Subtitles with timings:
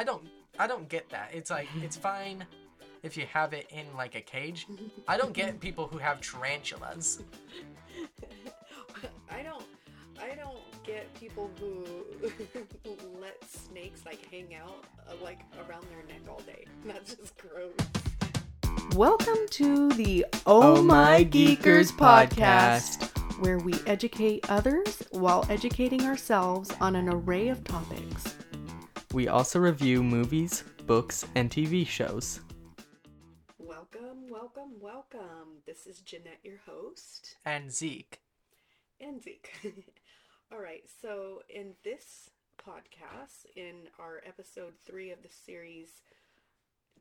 [0.00, 0.26] I don't
[0.58, 1.28] I don't get that.
[1.34, 2.46] It's like it's fine
[3.02, 4.66] if you have it in like a cage.
[5.06, 7.22] I don't get people who have tarantulas.
[9.30, 9.62] I don't
[10.18, 11.84] I don't get people who
[13.20, 16.64] let snakes like hang out uh, like around their neck all day.
[16.86, 17.74] That's just gross.
[18.96, 23.10] Welcome to the Oh, Oh My Geekers podcast.
[23.42, 28.34] where we educate others while educating ourselves on an array of topics.
[29.12, 32.40] We also review movies, books, and TV shows.
[33.58, 35.62] Welcome, welcome, welcome.
[35.66, 38.20] This is Jeanette, your host, And Zeke.
[39.00, 39.50] and Zeke.
[40.52, 42.30] All right, so in this
[42.64, 45.90] podcast, in our episode three of the series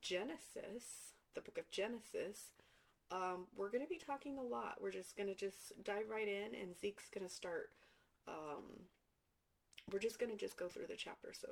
[0.02, 2.54] Genesis, the book of Genesis,
[3.12, 4.78] um, we're going to be talking a lot.
[4.82, 7.70] We're just going to just dive right in, and Zeke's going to start.
[8.28, 8.64] Um,
[9.92, 11.34] we're just going to just go through the chapter.
[11.34, 11.48] So,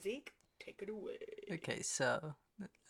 [0.00, 1.18] Zeke, take it away.
[1.52, 2.34] Okay, so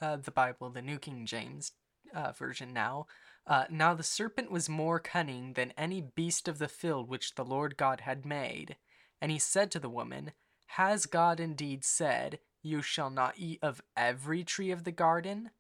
[0.01, 1.73] uh, the Bible, the New King James
[2.15, 3.07] uh, version now.
[3.47, 7.45] Uh, now the serpent was more cunning than any beast of the field which the
[7.45, 8.77] Lord God had made.
[9.21, 10.33] And he said to the woman,
[10.67, 15.51] Has God indeed said, You shall not eat of every tree of the garden?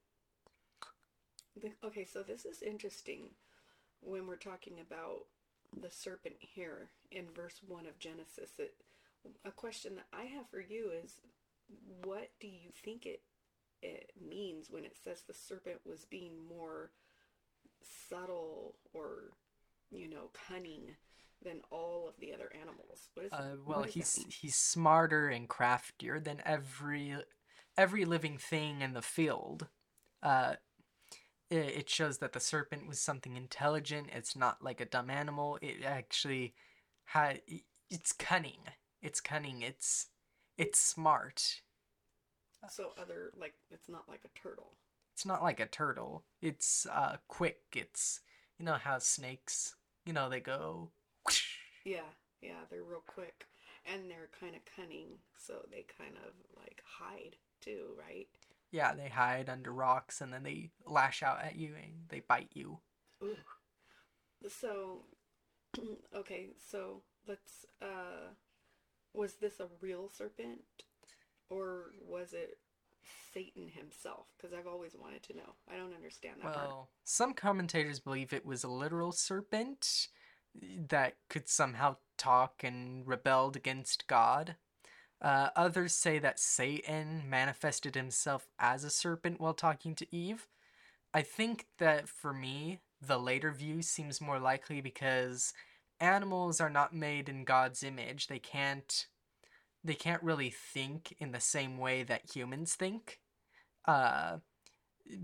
[1.84, 3.30] Okay, so this is interesting
[4.00, 5.26] when we're talking about
[5.80, 8.50] the serpent here in verse 1 of Genesis.
[8.58, 8.74] It,
[9.44, 11.20] a question that I have for you is
[12.04, 13.22] what do you think it
[13.82, 16.90] it means when it says the serpent was being more
[18.08, 19.32] subtle or
[19.90, 20.96] you know cunning
[21.42, 23.10] than all of the other animals?
[23.14, 27.16] What is Uh, what well, does he's he's smarter and craftier than every
[27.76, 29.68] every living thing in the field.
[30.22, 30.54] Uh,
[31.50, 34.08] it, it shows that the serpent was something intelligent.
[34.12, 35.58] It's not like a dumb animal.
[35.60, 36.54] It actually
[37.06, 37.42] had
[37.90, 38.60] it's cunning.
[39.02, 39.62] It's cunning.
[39.62, 40.06] It's
[40.58, 41.60] it's smart.
[42.70, 44.72] so other like it's not like a turtle.
[45.12, 46.24] It's not like a turtle.
[46.42, 47.60] It's uh quick.
[47.74, 48.20] It's
[48.58, 49.74] you know how snakes,
[50.04, 50.90] you know, they go
[51.26, 51.56] whoosh.
[51.84, 53.46] Yeah, yeah, they're real quick
[53.86, 58.28] and they're kind of cunning, so they kind of like hide too, right?
[58.70, 62.50] Yeah, they hide under rocks and then they lash out at you and they bite
[62.54, 62.78] you.
[63.22, 63.36] Ooh.
[64.48, 65.04] So,
[66.16, 68.32] okay, so let's, uh,
[69.14, 70.60] was this a real serpent
[71.48, 72.58] or was it
[73.32, 74.26] Satan himself?
[74.36, 75.54] Because I've always wanted to know.
[75.72, 76.66] I don't understand that part.
[76.66, 80.08] Well, some commentators believe it was a literal serpent
[80.88, 84.56] that could somehow talk and rebelled against God.
[85.20, 90.48] Uh, others say that Satan manifested himself as a serpent while talking to Eve.
[91.12, 95.52] I think that for me, the later view seems more likely because
[96.00, 98.26] animals are not made in God's image.
[98.26, 99.06] They can't
[99.84, 103.20] they can't really think in the same way that humans think.
[103.84, 104.38] Uh,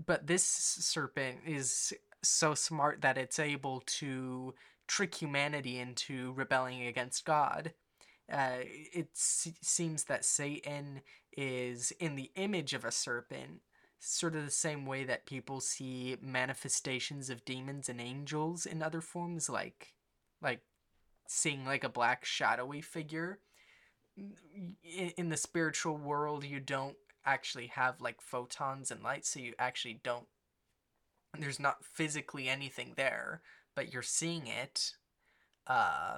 [0.05, 1.93] but this serpent is
[2.23, 4.53] so smart that it's able to
[4.87, 7.73] trick humanity into rebelling against God.
[8.31, 11.01] Uh, it se- seems that Satan
[11.35, 13.61] is in the image of a serpent,
[13.99, 19.01] sort of the same way that people see manifestations of demons and angels in other
[19.01, 19.93] forms, like
[20.41, 20.61] like
[21.27, 23.39] seeing like a black shadowy figure.
[25.17, 30.01] In, the spiritual world, you don't actually have like photons and light, so you actually
[30.03, 30.27] don't.
[31.39, 33.41] There's not physically anything there,
[33.73, 34.95] but you're seeing it.
[35.65, 36.17] Uh,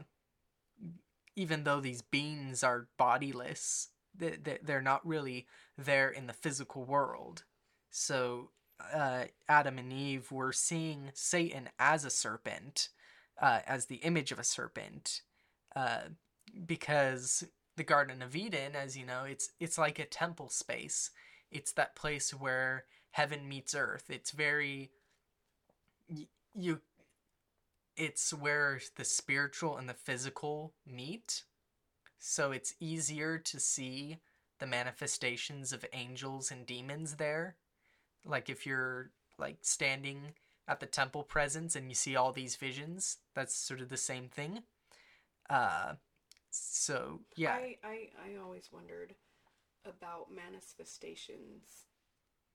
[1.36, 5.48] even though these beings are bodiless, they, they're not really
[5.78, 7.44] there in the physical world.
[7.90, 8.50] So,
[8.94, 12.90] uh, Adam and Eve were seeing Satan as a serpent,
[13.42, 15.22] uh, as the image of a serpent,
[15.76, 16.02] uh,
[16.66, 17.44] because
[17.76, 21.12] the Garden of Eden, as you know, it's it's like a temple space.
[21.52, 24.06] It's that place where heaven meets earth.
[24.10, 24.92] It's very
[26.56, 26.80] you
[27.96, 31.44] it's where the spiritual and the physical meet.
[32.20, 34.18] So it's easier to see
[34.60, 37.56] the manifestations of angels and demons there.
[38.26, 40.34] Like if you're like standing
[40.68, 44.28] at the temple presence and you see all these visions, that's sort of the same
[44.28, 44.64] thing.
[45.50, 45.94] Uh
[46.50, 47.54] so yeah.
[47.54, 49.16] I, I, I always wondered
[49.86, 51.88] about manifestations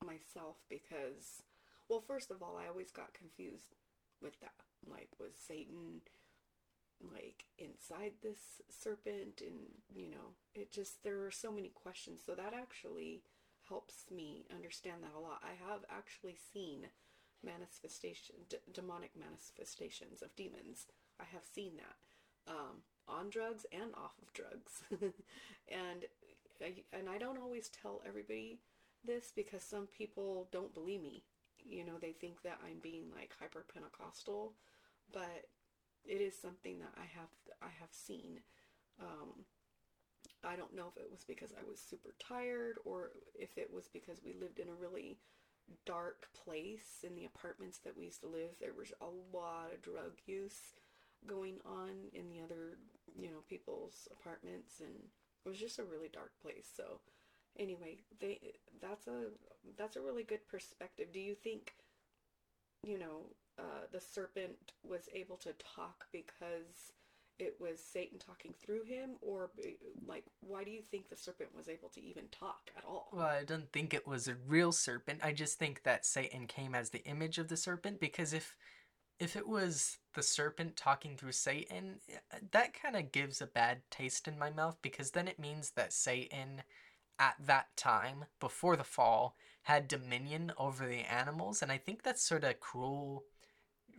[0.05, 1.43] myself because,
[1.88, 3.75] well, first of all, I always got confused
[4.22, 4.54] with that.
[4.88, 6.02] Like, was Satan
[7.02, 9.43] like inside this serpent?
[9.44, 9.58] And,
[9.94, 12.20] you know, it just, there are so many questions.
[12.25, 13.22] So that actually
[13.69, 15.43] helps me understand that a lot.
[15.43, 16.87] I have actually seen
[17.44, 20.87] manifestation, d- demonic manifestations of demons.
[21.20, 22.52] I have seen that.
[22.52, 24.82] Um, on drugs and off of drugs.
[25.69, 26.05] and
[26.62, 28.58] I, and I don't always tell everybody
[29.05, 31.25] this because some people don't believe me.
[31.64, 34.52] You know, they think that I'm being like hyper Pentecostal,
[35.12, 35.49] but
[36.05, 37.29] it is something that I have
[37.61, 38.40] I have seen.
[39.00, 39.44] Um,
[40.44, 43.88] I don't know if it was because I was super tired or if it was
[43.93, 45.19] because we lived in a really
[45.87, 48.50] dark place in the apartments that we used to live.
[48.61, 50.75] There was a lot of drug use
[51.26, 52.79] going on in the other,
[53.17, 54.94] you know, people's apartments and
[55.44, 56.69] it was just a really dark place.
[56.76, 57.00] So
[57.59, 58.38] anyway, they
[58.81, 59.31] that's a
[59.76, 61.09] that's a really good perspective.
[61.12, 61.75] Do you think
[62.85, 63.26] you know,
[63.59, 66.93] uh, the serpent was able to talk because
[67.38, 69.50] it was Satan talking through him, or
[70.06, 73.08] like, why do you think the serpent was able to even talk at all?
[73.12, 75.20] Well, I don't think it was a real serpent.
[75.23, 78.56] I just think that Satan came as the image of the serpent because if
[79.19, 81.99] if it was the serpent talking through Satan,
[82.52, 85.93] that kind of gives a bad taste in my mouth because then it means that
[85.93, 86.62] Satan
[87.19, 92.23] at that time before the fall had dominion over the animals and I think that's
[92.23, 93.25] sort of cruel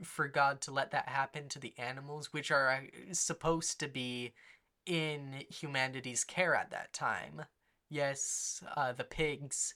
[0.03, 4.33] for God to let that happen to the animals, which are uh, supposed to be
[4.85, 7.45] in humanity's care at that time.
[7.89, 9.75] Yes, uh, the pigs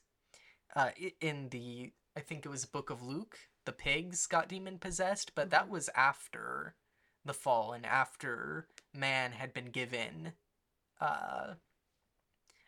[0.75, 0.89] uh,
[1.21, 5.49] in the, I think it was Book of Luke, the pigs got demon possessed, but
[5.51, 6.75] that was after
[7.25, 10.33] the fall and after man had been given,
[10.99, 11.53] uh,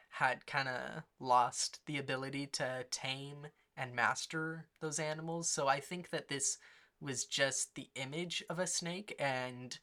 [0.09, 5.49] had kind of lost the ability to tame and master those animals.
[5.49, 6.57] So I think that this
[7.01, 9.79] was just the image of a snake and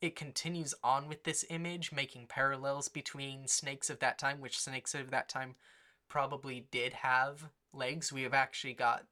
[0.00, 4.94] it continues on with this image making parallels between snakes of that time which snakes
[4.94, 5.54] of that time
[6.08, 9.04] probably did have legs we have actually got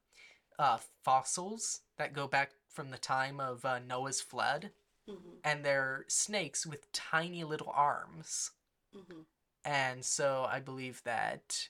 [0.59, 4.71] uh, fossils that go back from the time of uh, noah's flood
[5.09, 5.39] Mm-hmm.
[5.43, 8.51] and they're snakes with tiny little arms
[8.95, 9.21] Mm-hmm.
[9.65, 11.69] and so i believe that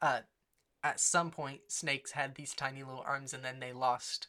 [0.00, 0.20] uh,
[0.82, 4.28] at some point snakes had these tiny little arms and then they lost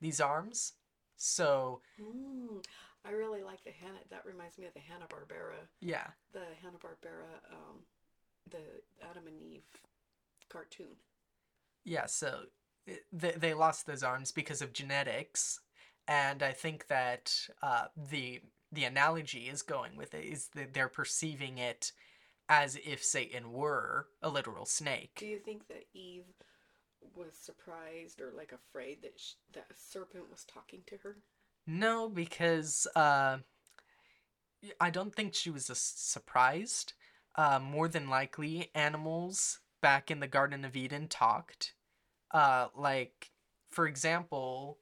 [0.00, 0.74] these arms
[1.16, 2.64] so Mm.
[3.04, 3.98] I really like the Hanna.
[4.10, 7.78] That reminds me of the Hanna Barbera, yeah the Hanna Barbera, um,
[8.50, 8.58] the
[9.08, 9.64] Adam and Eve
[10.48, 10.96] cartoon.
[11.84, 12.42] Yeah, so
[13.12, 15.60] they, they lost those arms because of genetics,
[16.06, 18.40] and I think that uh, the
[18.70, 21.92] the analogy is going with it is that they're perceiving it
[22.48, 25.12] as if Satan were a literal snake.
[25.16, 26.24] Do you think that Eve
[27.14, 31.16] was surprised or like afraid that sh- that a serpent was talking to her?
[31.66, 33.38] No, because uh,
[34.80, 36.94] I don't think she was surprised.
[37.34, 41.74] Uh, more than likely, animals back in the Garden of Eden talked.
[42.32, 43.30] Uh, like,
[43.70, 44.78] for example,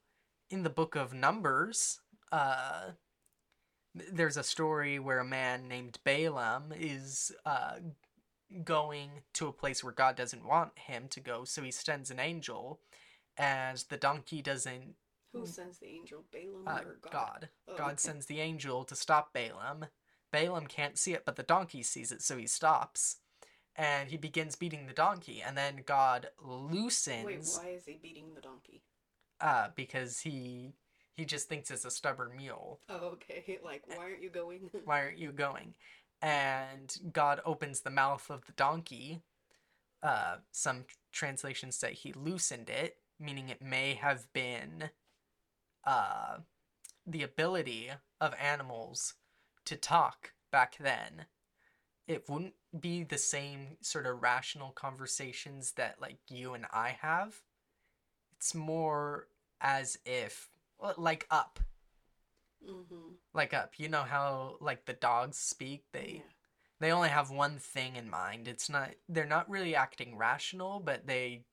[0.49, 2.01] in the book of Numbers,
[2.33, 2.93] uh,
[4.13, 7.77] there's a story where a man named Balaam is uh,
[8.65, 12.21] going to a place where God doesn't want him to go, so he sends an
[12.21, 12.81] angel,
[13.37, 14.95] and the donkey doesn't
[15.33, 16.25] Who sends the angel?
[16.33, 17.13] Balaam uh, or God?
[17.13, 17.49] God.
[17.69, 17.97] Oh, God okay.
[17.97, 19.87] sends the angel to stop Balaam.
[20.33, 23.17] Balaam can't see it, but the donkey sees it, so he stops.
[23.79, 27.27] And he begins beating the donkey, and then God loosens.
[27.27, 28.83] Wait, why is he beating the donkey?
[29.41, 30.73] uh, because he
[31.15, 32.81] he just thinks it's a stubborn mule.
[32.89, 33.59] Oh, okay.
[33.65, 34.71] Like, why aren't you going?
[34.85, 35.75] Why aren't you going?
[36.23, 39.23] And God opens the mouth of the donkey.
[40.03, 44.91] Uh, some translations say he loosened it, meaning it may have been
[45.85, 46.39] uh,
[47.07, 49.15] the ability of animals
[49.65, 51.27] to talk back then.
[52.09, 57.43] It wouldn't be the same sort of rational conversations that like you and I have.
[58.37, 59.29] It's more
[59.61, 60.51] as if
[60.97, 61.61] like up
[62.65, 63.13] mm-hmm.
[63.35, 66.31] like up you know how like the dogs speak they Yeah.
[66.81, 71.07] they only have one thing in mind it's not they're not really acting rational but
[71.07, 71.45] they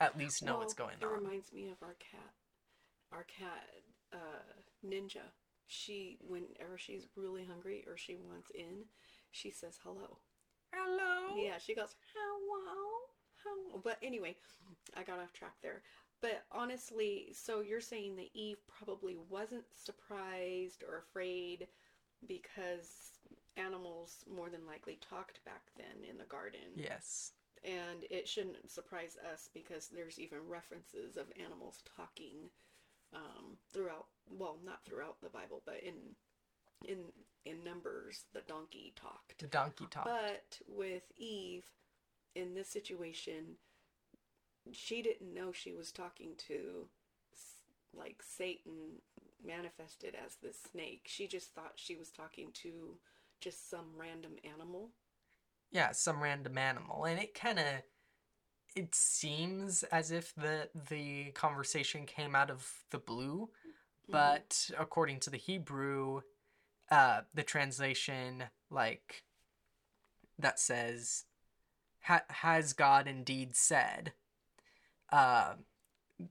[0.00, 2.32] at least know what's going it on It reminds me of our cat.
[3.12, 3.64] Our cat,
[4.12, 4.52] uh,
[4.84, 5.32] Ninja.
[5.68, 8.84] She, whenever she's really hungry or she wants in,
[9.32, 10.18] she says hello.
[10.72, 12.60] hello Yeah, she goes hello,
[13.42, 13.80] hello.
[13.82, 14.36] But anyway,
[14.96, 15.82] I got off track there.
[16.22, 21.68] But honestly, so you're saying that Eve probably wasn't surprised or afraid
[22.26, 23.20] because
[23.56, 26.60] animals more than likely talked back then in the garden.
[26.74, 27.32] yes
[27.64, 32.50] and it shouldn't surprise us because there's even references of animals talking
[33.14, 35.94] um, throughout well not throughout the bible but in
[36.86, 36.98] in
[37.44, 40.06] in numbers the donkey talked the donkey talked.
[40.06, 41.64] but with eve
[42.34, 43.56] in this situation
[44.72, 46.88] she didn't know she was talking to
[47.94, 49.00] like satan
[49.44, 52.98] manifested as this snake she just thought she was talking to
[53.40, 54.90] just some random animal
[55.72, 57.66] yeah, some random animal, and it kind of
[58.76, 63.50] it seems as if the the conversation came out of the blue,
[64.08, 64.12] Mhm.
[64.12, 66.22] but according to the Hebrew,
[66.90, 69.24] uh, the translation like
[70.38, 71.24] that says,
[72.02, 74.14] ha- "Has God indeed said?"
[75.10, 75.54] Uh,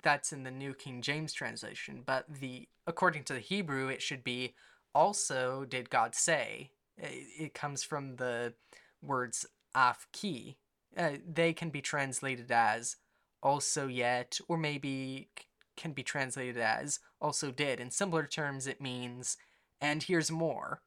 [0.01, 4.23] that's in the New King James translation, but the according to the Hebrew, it should
[4.23, 4.55] be,
[4.93, 8.53] "Also did God say?" It, it comes from the
[9.01, 10.55] words "afki."
[10.97, 12.97] Uh, they can be translated as
[13.43, 15.29] "also yet," or maybe
[15.77, 19.37] can be translated as "also did." In simpler terms, it means
[19.79, 20.81] "and here's more."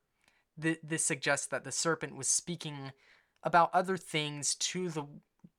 [0.61, 2.93] Th- this suggests that the serpent was speaking
[3.45, 5.07] about other things to the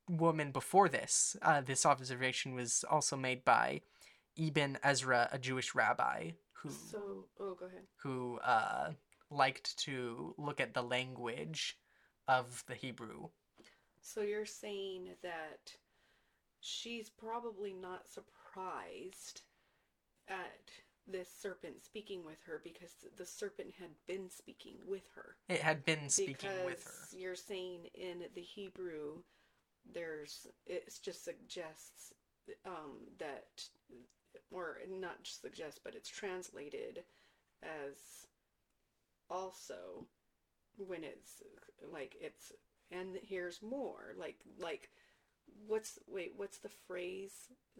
[0.09, 1.37] woman before this.
[1.41, 3.81] Uh, this observation was also made by
[4.35, 7.83] Ibn Ezra, a Jewish rabbi who So, oh, go ahead.
[7.97, 8.91] who uh,
[9.29, 11.77] liked to look at the language
[12.27, 13.27] of the Hebrew.
[14.01, 15.73] So you're saying that
[16.59, 19.41] she's probably not surprised
[20.27, 20.69] at
[21.07, 25.35] this serpent speaking with her because the serpent had been speaking with her.
[25.47, 27.17] It had been speaking because with her.
[27.17, 29.23] you're saying in the Hebrew,
[29.93, 32.13] there's it just suggests
[32.65, 33.45] um, that,
[34.51, 37.03] or not just suggests, but it's translated
[37.63, 38.25] as
[39.29, 40.05] also
[40.77, 41.43] when it's
[41.91, 42.51] like it's
[42.91, 44.89] and here's more like like
[45.67, 47.33] what's wait what's the phrase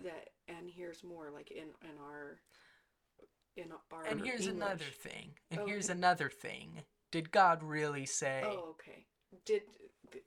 [0.03, 2.39] that and here's more like in in our
[3.57, 5.31] in our And here's another thing.
[5.51, 5.97] And Oh, here's okay.
[5.97, 6.83] another thing.
[7.11, 8.43] Did God really say?
[8.45, 9.05] Oh, okay.
[9.45, 9.63] Did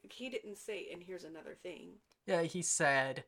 [0.03, 0.89] he didn't say?
[0.93, 1.95] And here's another thing.
[2.27, 3.25] Yeah, he said,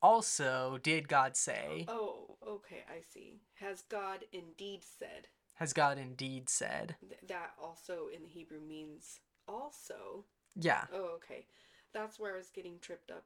[0.00, 1.84] also, did God say?
[1.88, 2.84] Oh, okay.
[2.88, 3.40] I see.
[3.54, 5.28] Has God indeed said?
[5.54, 6.96] Has God indeed said?
[7.00, 10.24] Th- that also in the Hebrew means also.
[10.56, 10.84] Yeah.
[10.92, 11.46] Oh, okay.
[11.94, 13.24] That's where I was getting tripped up.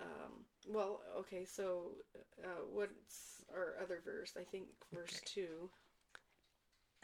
[0.00, 1.44] Um, well, okay.
[1.44, 1.92] So,
[2.42, 4.32] uh, what's our other verse?
[4.36, 5.24] I think verse Okay.
[5.26, 5.70] two.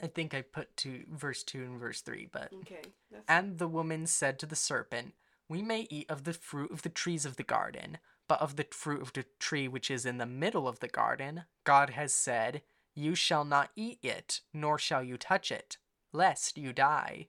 [0.02, 2.82] I think I put two verse two and verse three, but Okay.
[3.10, 5.14] That's And the woman said to the serpent,
[5.48, 8.66] We may eat of the fruit of the trees of the garden, but of the
[8.70, 12.62] fruit of the tree which is in the middle of the garden, God has said,
[12.94, 15.78] You shall not eat it, nor shall you touch it,
[16.12, 17.28] lest you die.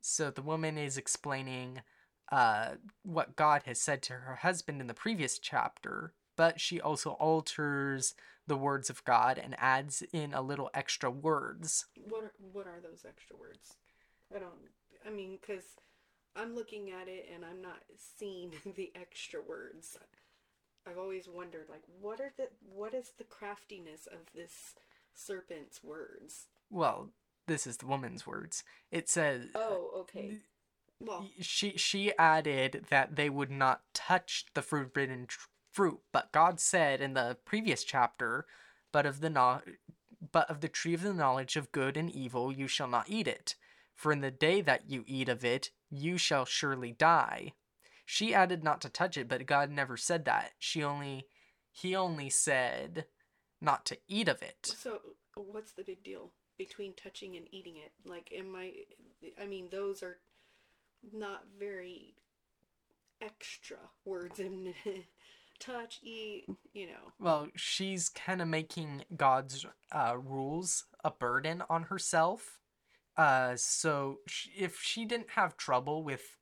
[0.00, 1.82] So the woman is explaining
[2.32, 7.10] uh, what God has said to her husband in the previous chapter, but she also
[7.12, 8.14] alters
[8.50, 11.86] the words of God and adds in a little extra words.
[12.08, 13.76] what are, what are those extra words?
[14.34, 14.50] I don't.
[15.06, 15.62] I mean, because
[16.34, 17.84] I'm looking at it and I'm not
[18.18, 19.96] seeing the extra words.
[20.84, 24.74] I've always wondered, like, what are the what is the craftiness of this
[25.14, 26.48] serpent's words?
[26.70, 27.10] Well,
[27.46, 28.64] this is the woman's words.
[28.90, 30.38] It says Oh, okay.
[30.98, 35.28] Well, she she added that they would not touch the forbidden
[35.70, 38.46] fruit, but God said in the previous chapter,
[38.92, 39.62] but of the no-
[40.32, 43.26] but of the tree of the knowledge of good and evil you shall not eat
[43.26, 43.54] it,
[43.94, 47.52] for in the day that you eat of it you shall surely die.
[48.04, 50.52] She added not to touch it, but God never said that.
[50.58, 51.26] She only
[51.72, 53.06] he only said
[53.60, 54.66] not to eat of it.
[54.66, 55.00] so
[55.34, 57.92] what's the big deal between touching and eating it?
[58.04, 58.72] Like, am I?
[59.40, 60.18] I mean, those are
[61.12, 62.14] not very
[63.22, 64.74] extra words in
[65.60, 66.46] touch, eat.
[66.72, 67.12] You know.
[67.18, 72.58] Well, she's kind of making God's uh, rules a burden on herself.
[73.16, 76.36] Uh, so sh- if she didn't have trouble with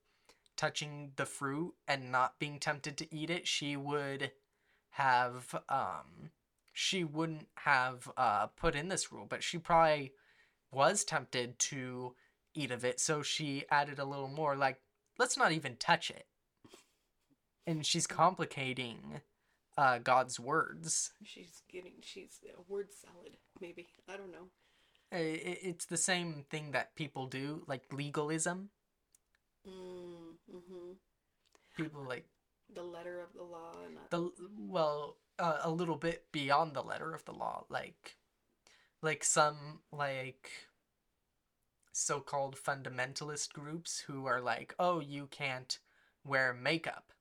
[0.56, 4.32] touching the fruit and not being tempted to eat it, she would
[4.90, 6.30] have um
[6.72, 10.12] she wouldn't have uh put in this rule, but she probably
[10.70, 12.14] was tempted to
[12.54, 14.80] eat of it, so she added a little more like
[15.18, 16.26] let's not even touch it.
[17.68, 19.20] And she's complicating
[19.76, 21.12] uh, God's words.
[21.22, 21.92] She's getting.
[22.02, 23.36] She's a word salad.
[23.60, 24.48] Maybe I don't know.
[25.12, 25.16] I-
[25.50, 28.70] i- It's the same thing that people do, like legalism.
[29.66, 30.92] Mm, hmm
[31.76, 32.26] People like
[32.74, 36.82] The letter of the law and not the well, uh, a little bit beyond the
[36.82, 38.16] letter of the law, like,
[39.02, 40.50] like some like
[41.92, 45.78] so-called fundamentalist groups who are like, oh, you can't
[46.24, 47.12] wear makeup.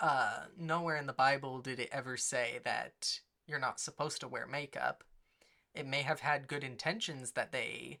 [0.00, 4.46] Uh, nowhere in the Bible did it ever say that you're not supposed to wear
[4.46, 5.04] makeup.
[5.74, 8.00] It may have had good intentions that they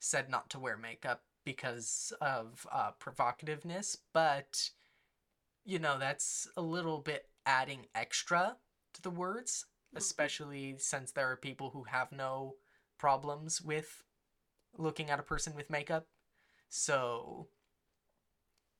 [0.00, 4.70] said not to wear makeup because of uh, provocativeness, but
[5.64, 8.56] you know, that's a little bit adding extra
[8.94, 9.98] to the words, Mhm.
[9.98, 12.56] especially since there are people who have no
[12.98, 14.02] problems with
[14.72, 16.08] looking at a person with makeup.
[16.68, 17.48] So,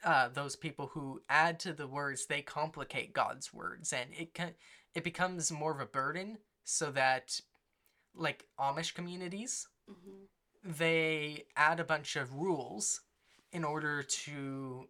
[0.05, 4.55] uh, those people who add to the words, they complicate God's words, and it can
[4.95, 6.39] it becomes more of a burden.
[6.65, 7.41] So that,
[8.15, 10.25] like Amish communities, hmm
[10.65, 13.03] they add a bunch of rules
[13.53, 14.89] in order to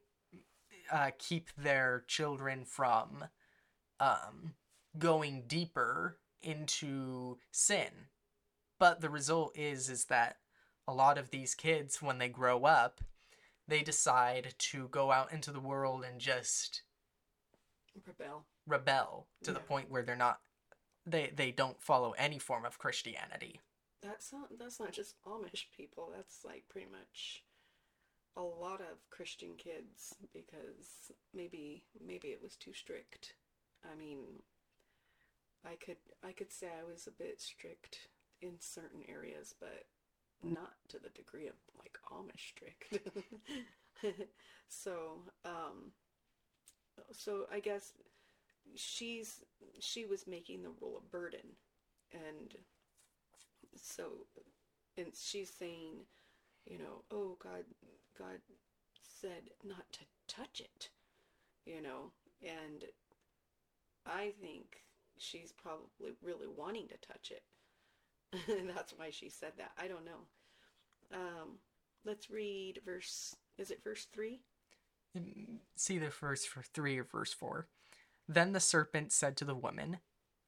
[0.90, 3.24] uh, keep their children from
[4.00, 4.54] um,
[4.98, 8.08] going deeper into sin.
[8.78, 10.36] But the result is is that
[10.88, 13.00] a lot of these kids, when they grow up,
[13.68, 16.82] they decide to go out into the world and just
[18.06, 18.44] Rebel.
[18.66, 20.40] rebel to the point where they're not
[21.06, 23.60] they they don't follow any form of Christianity.
[24.02, 26.12] That's not that's not just Amish people.
[26.14, 27.42] That's like pretty much
[28.36, 33.34] a lot of Christian kids because maybe maybe it was too strict.
[33.90, 34.18] I mean,
[35.64, 38.08] I could I could say I was a bit strict
[38.42, 39.86] in certain areas, but
[40.42, 43.08] not to the degree of like Amish strict.
[44.68, 45.92] so, um
[47.12, 47.92] so I guess
[48.74, 49.44] she's
[49.80, 51.56] she was making the rule a burden.
[52.12, 52.54] And
[53.76, 54.26] so
[54.96, 56.06] and she's saying
[56.64, 57.64] you know oh god
[58.18, 58.38] god
[59.20, 60.90] said not to touch it
[61.66, 62.12] you know?
[62.42, 62.84] And
[64.06, 64.84] i think
[65.18, 67.42] she's probably really wanting to touch it
[68.74, 70.26] that's why she said that i don't know
[71.14, 71.58] um
[72.04, 74.40] let's read verse is it verse 3
[75.76, 77.68] See the verse for 3 or verse 4.
[78.28, 79.98] Then the serpent said to the woman,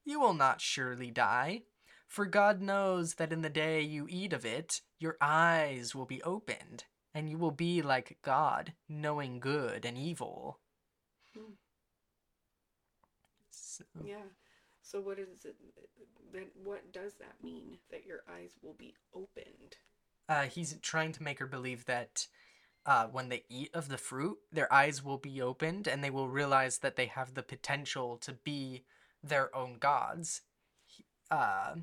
[0.04, 1.62] You will not surely die,
[2.06, 6.22] for God knows that in the day you eat of it, your eyes will be
[6.22, 10.60] opened, and you will be like God, knowing good and evil.
[11.34, 11.52] Hmm.
[13.50, 14.24] So, yeah
[14.88, 15.56] so what is it
[16.32, 19.76] then what does that mean that your eyes will be opened
[20.28, 22.26] uh, he's trying to make her believe that
[22.88, 26.28] uh, when they eat of the fruit, their eyes will be opened and they will
[26.28, 28.82] realize that they have the potential to be
[29.22, 30.40] their own gods.
[31.30, 31.74] Uh,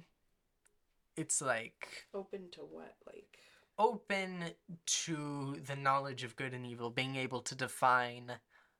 [1.15, 3.37] it's like open to what like
[3.77, 4.45] open
[4.85, 8.31] to the knowledge of good and evil, being able to define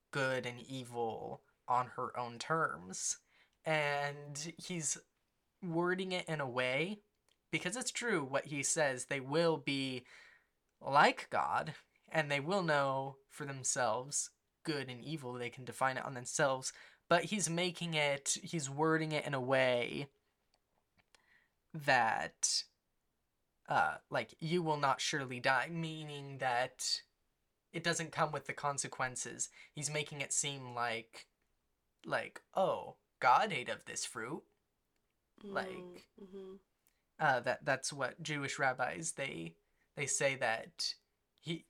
[0.10, 3.18] good and evil on her own terms.
[3.66, 4.98] And he's
[5.64, 7.00] wording it in a way,
[7.52, 10.04] because it's true what he says, they will be
[10.80, 11.74] like God,
[12.12, 14.30] and they will know for themselves
[14.64, 15.34] good and evil.
[15.34, 16.74] They can define it on themselves.
[17.10, 20.08] But he's making it, he's wording it in a way
[21.86, 22.64] that
[23.68, 27.02] uh like you will not surely die meaning that
[27.74, 31.26] it doesn't come with the consequences he's making it seem like
[32.06, 34.44] like oh god ate of this fruit
[35.44, 35.68] Like-
[36.22, 36.56] mm-hmm.
[37.20, 39.56] uh that that's what jewish rabbis they
[39.96, 40.94] they say that
[41.40, 41.66] he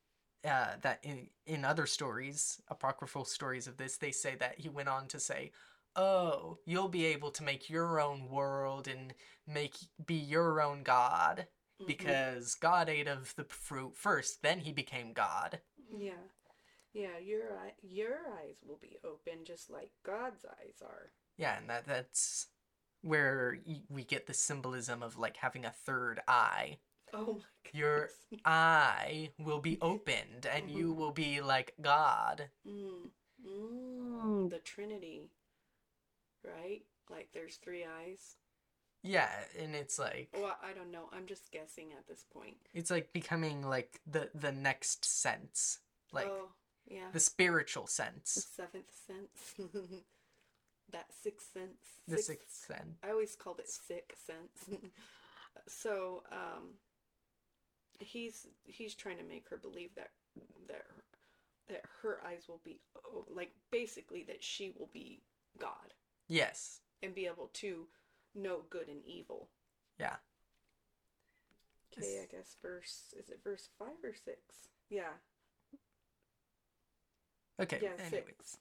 [0.48, 4.90] uh that in in other stories apocryphal stories of this they say that he went
[4.90, 5.52] on to say
[5.96, 9.14] oh you'll be able to make your own world and
[9.48, 11.88] make be your own god Mm-hmm.
[11.88, 15.60] because God ate of the fruit first, then he became God.
[16.00, 16.24] yeah
[16.94, 21.70] yeah your eye your eyes will be open just like god's eyes are Yeah, and
[21.70, 22.48] that that's
[23.02, 23.58] where
[23.90, 26.78] we get the symbolism of like having a third eye.
[27.14, 27.74] oh my goodness.
[27.74, 28.10] Your
[28.46, 32.50] eye will be opened and you will be like God.
[32.68, 33.10] mm.
[33.46, 34.50] Mm.
[34.50, 35.30] the trinity
[36.44, 38.38] right like there's three eyes
[39.04, 39.30] Yeah,
[39.62, 43.14] and it's like well i don't know i'm just guessing at this point it's like
[43.14, 45.80] becoming like the the next sense.
[46.12, 46.50] Like oh
[46.88, 48.34] yeah the spiritual sense.
[48.36, 49.70] the seventh sense
[50.92, 52.98] that sixth sense The sixth sense.
[53.04, 54.80] I always called it sick sense.
[55.68, 56.76] so um,
[58.00, 60.12] he's he's trying to make her believe that
[60.68, 60.86] that
[61.68, 62.80] that her eyes will be
[63.30, 65.22] like basically that she will be
[65.60, 65.94] God
[66.28, 66.82] Yes.
[67.02, 67.88] and be able to
[68.36, 69.50] know good and evil.
[70.00, 70.16] Yeah.
[71.98, 74.40] Okay, I guess verse is it verse five or six?
[74.90, 75.14] Yeah,
[77.60, 77.80] Okay.
[77.82, 78.26] yeah, anyways.
[78.38, 78.58] six.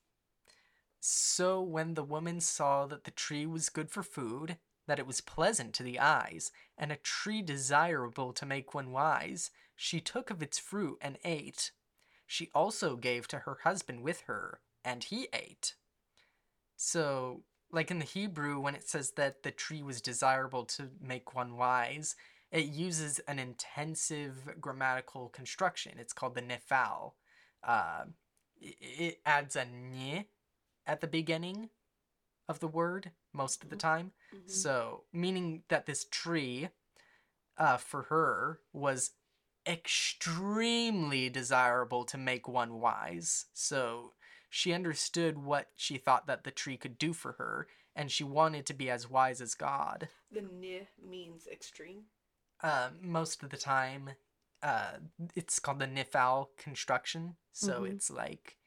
[1.07, 5.21] So when the woman saw that the tree was good for food, that it was
[5.21, 10.40] pleasant to the eyes, and a tree desirable to make one wise, she took of
[10.43, 11.73] its fruit and ate.
[12.27, 15.75] She also gave to her husband with her, and he ate.
[16.75, 21.35] So, like in the Hebrew, when it says that the tree was desirable to make
[21.35, 22.17] one wise,
[22.51, 25.99] it uses an intensive grammatical construction.
[25.99, 27.12] It's called the nifal.
[27.62, 28.05] Uh,
[28.59, 30.29] it adds a nye
[30.87, 31.70] at the beginning
[32.49, 33.81] of the word most of the Mhm.
[33.81, 34.12] time.
[34.33, 34.51] Mhm.
[34.51, 36.70] So, meaning that this tree,
[37.57, 39.12] uh, for her was
[39.66, 43.47] extremely desirable to make one wise.
[43.55, 44.14] So
[44.51, 48.66] she understood what she thought that the tree could do for her, and she wanted
[48.66, 50.09] to be as wise as God.
[50.31, 52.05] The ni means extreme.
[52.61, 54.11] Uh, most of the time,
[54.62, 54.99] uh,
[55.35, 57.37] it's called the nifal construction.
[57.53, 57.92] So Mhm.
[57.92, 58.59] it's like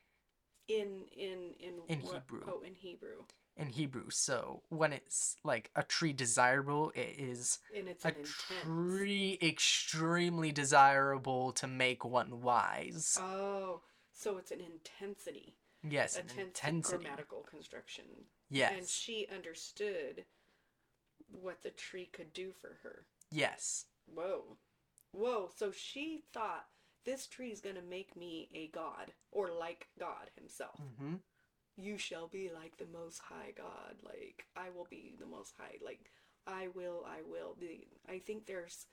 [0.68, 2.44] In in in In what- Hebrew.
[2.48, 3.24] Oh, in Hebrew.
[3.56, 4.10] in Hebrew.
[4.10, 11.54] So when it's like a tree desirable, it is And it's a tree extremely desirable
[11.54, 13.18] to make one wise.
[13.22, 15.56] Oh, so it's an intensity.
[15.88, 17.04] yes, a an intensity.
[17.04, 18.06] grammatical construction.
[18.50, 18.74] Yes.
[18.78, 20.26] And she understood
[21.32, 23.06] what the tree could do for her.
[23.32, 23.86] yes.
[24.14, 24.58] Whoa.
[25.12, 25.50] Whoa.
[25.56, 26.66] So she thought
[27.08, 30.80] this tree is going to make me a god or like God himself.
[30.82, 31.16] Mm-hmm.
[31.78, 33.96] You shall be like the most high God.
[34.04, 35.78] Like I will be the most high.
[35.84, 36.12] Like
[36.46, 37.56] I will, I will.
[37.60, 38.88] The I think there's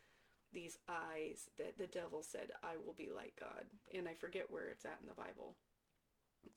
[0.52, 3.64] these eyes that the devil said I will be like God.
[3.92, 5.56] And I forget where it's at in the Bible.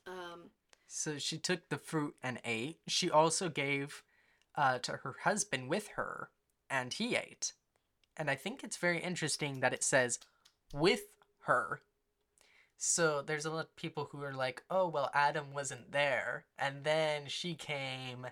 [0.05, 0.51] Um
[0.85, 2.79] So she took the fruit and ate.
[2.87, 4.03] She also gave
[4.55, 6.29] uh, to her husband with her,
[6.69, 7.53] and he ate.
[8.15, 10.19] And I think it's very interesting that it says
[10.73, 11.01] with
[11.47, 11.81] her.
[12.77, 16.45] So there's a lot of people who are like, oh, well, Adam wasn't there.
[16.59, 18.27] And then she came,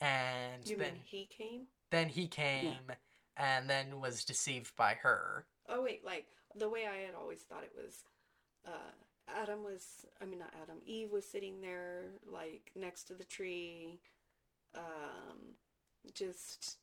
[0.00, 1.66] and you then, mean he came?
[1.90, 2.92] then he came,
[3.36, 5.46] and then was deceived by her.
[5.68, 8.04] Oh wait, like the way I had always thought it was
[8.66, 8.92] uh
[9.40, 14.00] Adam was I mean not Adam, Eve was sitting there like next to the tree
[14.76, 15.54] um
[16.14, 16.78] just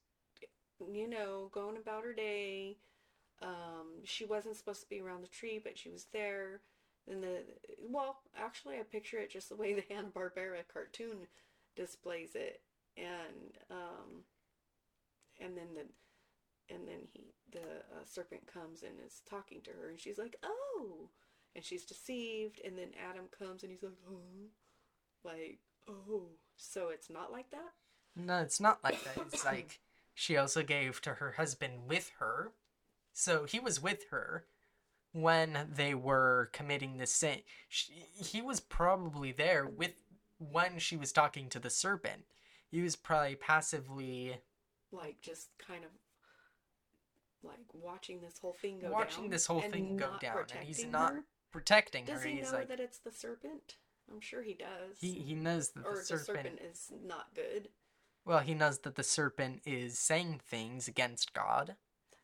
[0.94, 2.78] you know, going about her day.
[3.42, 6.62] Um she wasn't supposed to be around the tree, but she was there.
[7.10, 7.44] And the
[7.80, 11.28] well, actually I picture it just the way the Hanna-Barbera cartoon
[11.76, 12.62] displays it
[12.98, 14.24] and um
[15.40, 15.86] and then the
[16.74, 20.36] and then he the uh, serpent comes and is talking to her and she's like
[20.44, 21.10] oh
[21.56, 24.50] and she's deceived and then adam comes and he's like oh
[25.24, 26.24] like oh
[26.58, 27.74] so it's not like that
[28.16, 29.18] No, it's not like that.
[29.32, 29.80] It's like
[30.14, 32.52] she also gave to her husband with her.
[33.20, 34.46] So he was with her
[35.12, 37.40] when they were committing this sin.
[37.68, 39.94] She, he was probably there with
[40.38, 42.26] when she was talking to the serpent.
[42.70, 44.38] He was probably passively
[44.92, 45.90] like just kind of
[47.42, 50.86] like watching this whole thing go watching down this whole thing go down, and he's
[50.86, 51.24] not her?
[51.52, 52.30] protecting does her.
[52.30, 53.76] he He's know like that it's the serpent
[54.12, 56.26] i'm sure he does he he knows that or the the serpent.
[56.26, 57.70] serpent is not good
[58.26, 61.76] Well, he knows that the serpent is saying things against God.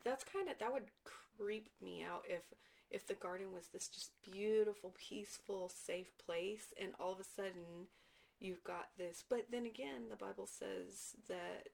[0.04, 0.90] That's kind of that would
[1.38, 2.42] creep me out if
[2.90, 7.88] if the garden was this just beautiful peaceful safe place and all of a sudden
[8.40, 9.24] you've got this.
[9.28, 11.68] But then again the bible says that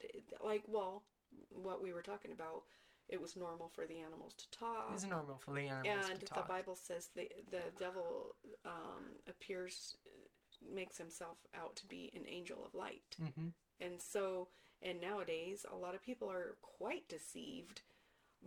[0.45, 1.03] like well
[1.51, 2.63] what we were talking about
[3.09, 4.91] it was normal for the animals to talk.
[4.95, 6.39] It's normal for the animals and to talk.
[6.39, 9.97] And the bible says the the devil um, appears
[10.73, 13.17] makes himself out to be an angel of light.
[13.19, 13.49] Hmm
[13.81, 14.49] and so,
[14.83, 17.83] and nowadays, a lot of people are quite deceived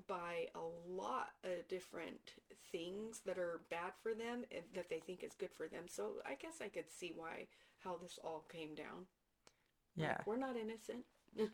[0.08, 2.34] by a lot of different
[2.72, 5.84] things that are bad for them and that they think is good for them.
[5.88, 7.48] So I guess I could see why
[7.84, 9.08] how this all came down.
[9.98, 10.18] Like, Yeah.
[10.26, 11.06] we're not innocent.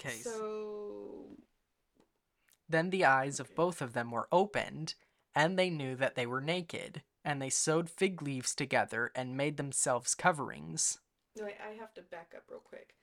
[0.00, 0.22] Okay.
[0.22, 1.36] So
[2.68, 4.94] Then the eyes of both of them were opened,
[5.34, 7.02] and they knew that they were naked.
[7.24, 11.00] And they sewed fig leaves together and made themselves coverings.
[11.36, 12.94] no, I I have to back up real quick.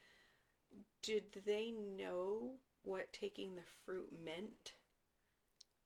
[1.01, 4.74] Did they know what taking the fruit meant?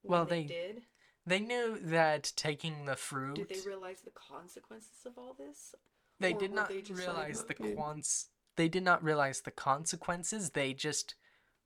[0.04, 0.84] Well, they- did.
[1.26, 5.76] They knew that taking the fruit, Did they realize the consequences of all this?
[6.20, 7.76] they or did not they just like, realize the "Okay"?
[7.76, 8.28] quants.
[8.56, 10.52] They did not realize the consequences.
[10.52, 11.16] They just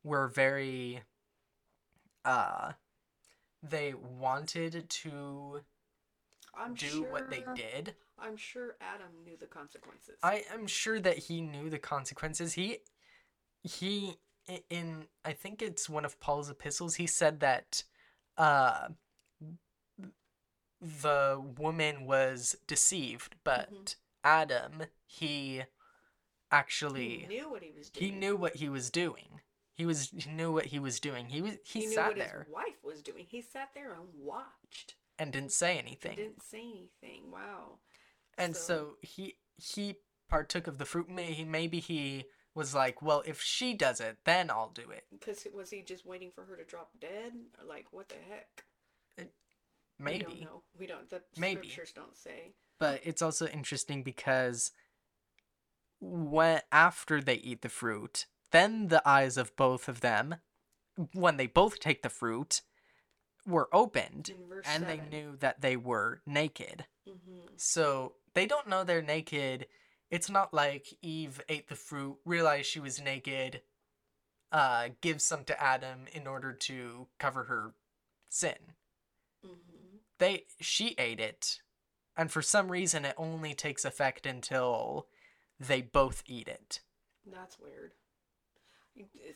[0.04, 1.04] were very.
[2.26, 2.74] Uh,
[3.62, 5.62] they wanted to
[6.56, 7.96] I'm do sure, what they did.
[8.18, 10.18] I'm sure Adam knew the consequences.
[10.24, 12.54] I am sure that he knew the consequences.
[12.54, 12.80] He
[13.64, 14.18] he
[14.70, 17.84] in I think it's one of Paul's epistles he said that
[18.38, 18.90] uh
[20.82, 25.64] the woman was deceived, but Adam he
[26.52, 28.12] actually he knew what he was doing.
[28.14, 29.42] he knew what he was doing.
[29.74, 31.28] He was he knew what he was doing.
[31.30, 33.26] He was he, He knew sat what there his wife was doing.
[33.28, 34.96] He sat there and watched.
[35.20, 36.16] and didn't say He anything.
[36.16, 37.32] didn't say anything.
[37.32, 37.78] Wow.
[38.38, 39.96] And so, he he
[40.30, 41.10] partook of the fruit.
[41.10, 45.06] May- he- Maybe he was like, well, if she does it, then I'll do it.
[45.12, 47.34] because was he just waiting for her to drop dead?
[47.60, 48.66] Or like what the heck?
[49.18, 50.24] We Maybe.
[50.26, 50.64] don't know.
[50.80, 51.10] We don't.
[51.10, 51.68] The Maybe.
[51.68, 52.54] scriptures don't say.
[52.80, 54.72] But it's also interesting because
[56.00, 60.38] when after they eat the fruit, then the eyes of both of them,
[61.14, 62.62] when they both take the fruit,
[63.46, 64.32] were opened
[64.66, 66.86] and they knew that they were naked.
[67.08, 67.54] Mm-hmm.
[67.58, 69.68] So they don't know they're naked.
[70.12, 73.62] It's not like Eve ate the fruit, realized she was naked,
[74.52, 77.74] uh, gives some to Adam in order to cover her
[78.28, 78.76] sin.
[79.46, 79.98] Mm-hmm.
[80.20, 81.62] They she ate it,
[82.18, 85.08] and for some reason it only takes effect until
[85.58, 86.82] they both eat it.
[87.26, 87.94] That's weird.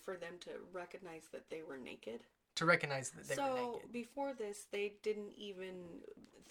[0.04, 2.20] For them to recognize that they were naked.
[2.56, 3.82] To recognize that they so were naked.
[3.82, 6.02] So before this, they didn't even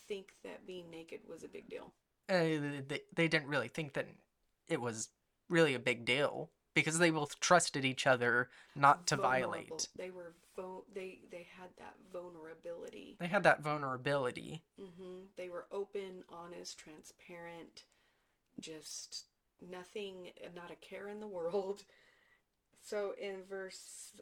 [0.09, 1.93] think that being naked was a big deal.
[2.29, 4.09] Uh, they, they didn't really think that
[4.69, 5.11] it was
[5.49, 9.53] really a big deal because they both trusted each other not to Vulnerable.
[9.53, 9.89] violate.
[9.97, 13.17] They were vo- they they had that vulnerability.
[13.21, 14.63] They had that vulnerability.
[14.79, 17.85] hmm They were open, honest, transparent,
[18.59, 19.27] just
[19.61, 21.85] nothing, not a care in the world.
[22.87, 24.13] So in verse,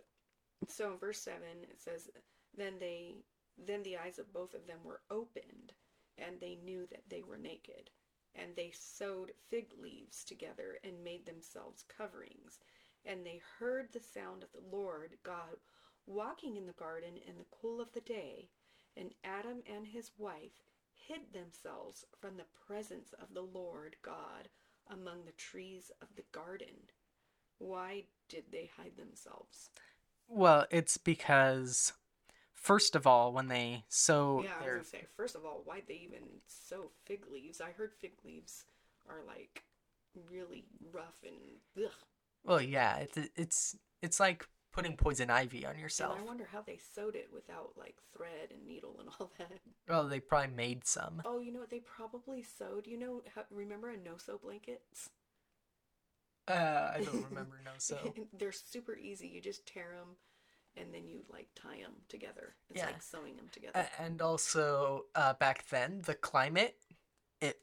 [0.68, 2.10] so in verse seven it says,
[2.56, 3.16] then they,
[3.58, 5.72] then the eyes of both of them were opened,
[6.18, 7.90] and they knew that they were naked,
[8.34, 12.60] and they sewed fig leaves together and made themselves coverings,
[13.04, 15.56] and they heard the sound of the Lord God
[16.06, 18.48] walking in the garden in the cool of the day,
[18.96, 20.62] and Adam and his wife
[20.94, 24.48] hid themselves from the presence of the Lord God
[24.90, 26.90] among the trees of the garden.
[27.58, 29.70] Why did they hide themselves?
[30.28, 31.92] Well, it's because,
[32.62, 34.42] first of all, when they sew.
[34.44, 37.60] yeah, I was gonna say, first of all, why'd they even sew fig leaves?
[37.60, 38.64] I heard fig leaves
[39.08, 39.64] are like
[40.30, 41.92] really rough and ugh.
[42.44, 46.14] well, yeah, it's it's it's like putting poison ivy on yourself.
[46.16, 49.60] And I wonder how they sewed it without like thread and needle and all that.
[49.88, 51.20] Well, they probably made some.
[51.24, 51.70] Oh, you know what?
[51.70, 52.86] They probably sewed.
[52.86, 55.10] You know, remember a no-sew blankets?
[56.48, 58.14] Uh, I don't remember no-sew.
[58.38, 59.28] They're super easy.
[59.28, 60.16] You just tear them,
[60.76, 62.54] and then you like tie them together.
[62.70, 62.86] It's Yeah.
[62.86, 63.86] like sewing them together.
[63.98, 66.76] And also, uh, back then, the climate,
[67.40, 67.60] it,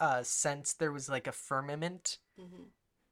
[0.00, 2.64] uh, since there was like a firmament, hmm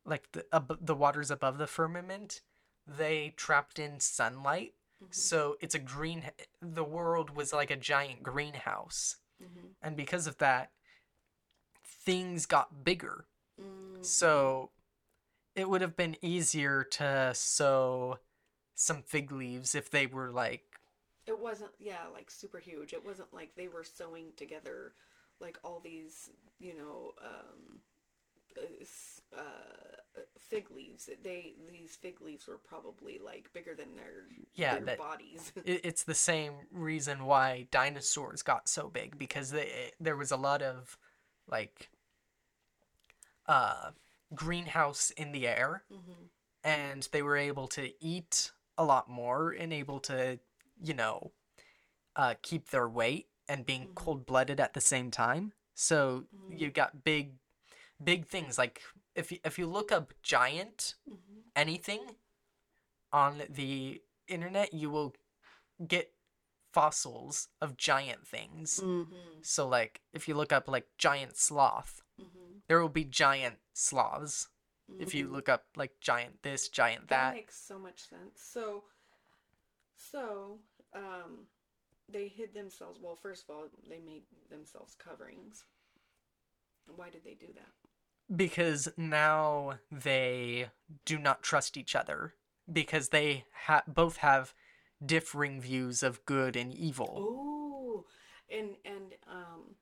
[0.05, 2.41] like the ab- the waters above the firmament,
[2.87, 4.75] they trapped in sunlight.
[5.01, 6.25] hmm So it's a green.
[6.61, 10.71] The world was like a giant greenhouse, hmm and because of that,
[11.85, 13.27] things got bigger.
[13.61, 14.71] mm So
[15.55, 18.19] it would have been easier to sew
[18.83, 20.65] some fig leaves if they were like
[21.27, 22.93] It wasn't, yeah, like super huge.
[22.93, 24.95] It wasn't like they were sewing together
[25.41, 27.81] like all these, you know, um,
[29.37, 29.43] uh,
[30.39, 31.09] fig leaves.
[31.23, 35.53] They these fig leaves were probably like bigger than their Yeah, their that- bodies.
[35.65, 40.61] it's the same reason why dinosaurs got so big because they, there was a lot
[40.63, 40.99] of
[41.49, 41.91] like
[43.47, 43.91] uh
[44.35, 46.27] greenhouse in the air hmm
[46.65, 50.39] and they were able to eat a lot more and able to
[50.83, 51.33] you know
[52.17, 53.95] uh keep their weight and being Mhm.
[53.95, 56.61] cold-blooded at the same time so Mhm.
[56.61, 57.35] you got big
[58.03, 58.83] big things like
[59.15, 62.17] if you, if you look up giant hmm anything
[63.13, 65.15] on the internet, you will
[65.87, 66.13] get
[66.73, 68.81] fossils of giant things.
[68.81, 69.03] hmm
[69.43, 74.49] So, like, if you look up, like, giant sloth, hmm there will be giant sloths.
[74.99, 77.35] If you look up, like, giant this, giant that that.
[77.35, 78.41] makes so much sense.
[78.43, 78.85] So,
[79.97, 80.59] so
[80.95, 81.47] um,
[82.09, 83.01] they hid themselves.
[83.03, 85.65] Well, first of all, they made themselves coverings.
[86.95, 88.37] Why did they do that?
[88.37, 90.71] Because now they
[91.05, 92.35] do not trust each other.
[92.73, 94.55] Because they ha- both have
[95.05, 97.15] differing views of good and evil.
[97.19, 98.05] Oh,
[98.49, 99.75] and and um,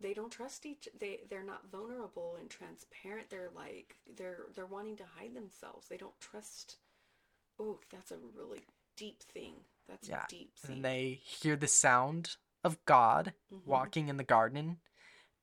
[0.00, 0.88] they don't trust each.
[0.98, 3.30] They they're not vulnerable and transparent.
[3.30, 5.88] They're like they're they're wanting to hide themselves.
[5.88, 6.76] They don't trust.
[7.58, 8.62] Oh, that's a really
[8.96, 9.54] deep thing.
[9.88, 10.56] That's Yeah, deep.
[10.58, 10.76] Thing.
[10.76, 13.66] And they hear the sound of God Mhm.
[13.66, 14.80] walking in the garden.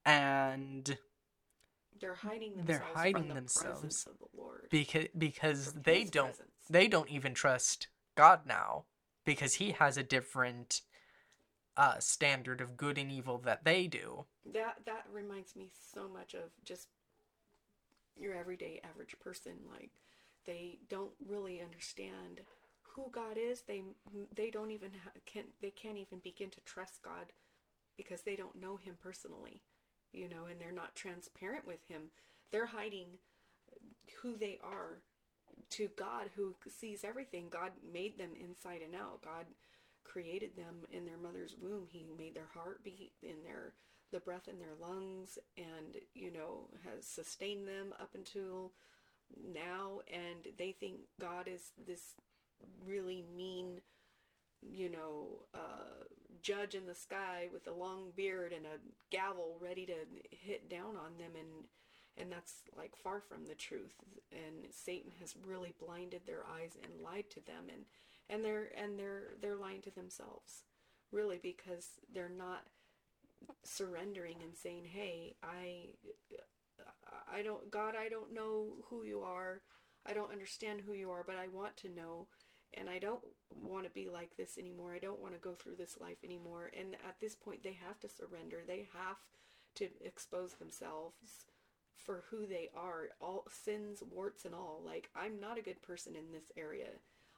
[0.05, 0.97] And
[1.99, 2.67] They're hiding themselves.
[2.67, 4.67] they're hiding the themselves presence of the Lord.
[4.69, 6.51] because because from they don't presence.
[6.69, 8.85] they don't even trust God now
[9.25, 10.81] because he has a different
[11.77, 14.25] uh standard of good and evil that they do.
[14.51, 16.87] That that reminds me so much of just
[18.19, 19.53] your everyday average person.
[19.71, 19.91] Like
[20.45, 22.41] they don't really understand
[22.81, 23.61] who God is.
[23.61, 23.83] They
[24.35, 27.31] they don't even ha- can they can't even begin to trust God
[27.95, 29.61] because they don't know Him personally,
[30.11, 32.11] you know, and they're not transparent with Him.
[32.51, 33.07] They're hiding
[34.21, 35.01] who they are
[35.71, 37.47] to God, who sees everything.
[37.49, 39.21] God made them inside and out.
[39.23, 39.45] God
[40.07, 41.87] created them in their mother's womb.
[41.89, 43.73] He made their heart beat in their
[44.11, 48.71] the breath in their lungs and you know has sustained them up until
[49.53, 49.99] now.
[50.11, 52.15] And they think God is this
[52.85, 53.81] really mean
[54.61, 56.05] you know, uh,
[56.41, 58.79] judge in the sky with a long beard and a
[59.11, 59.93] gavel ready to
[60.31, 61.31] hit down on them.
[61.37, 61.65] And
[62.19, 63.93] and that's like far from the truth.
[64.31, 67.65] And Satan has really blinded their eyes and lied to them.
[67.71, 67.83] And
[68.29, 70.63] and they're and they're they're lying to themselves
[71.11, 72.63] really because they're not
[73.63, 75.89] surrendering and saying hey I
[77.31, 79.61] I don't God I don't know who you are
[80.05, 82.27] I don't understand who you are but I want to know
[82.73, 83.23] and I don't
[83.55, 84.93] want to be like this anymore.
[84.93, 86.71] I don't want to go through this life anymore.
[86.77, 88.63] And at this point, they have to surrender.
[88.65, 89.17] They have
[89.75, 91.45] to expose themselves
[91.95, 94.81] for who they are, all sins, warts, and all.
[94.85, 96.89] Like, I'm not a good person in this area.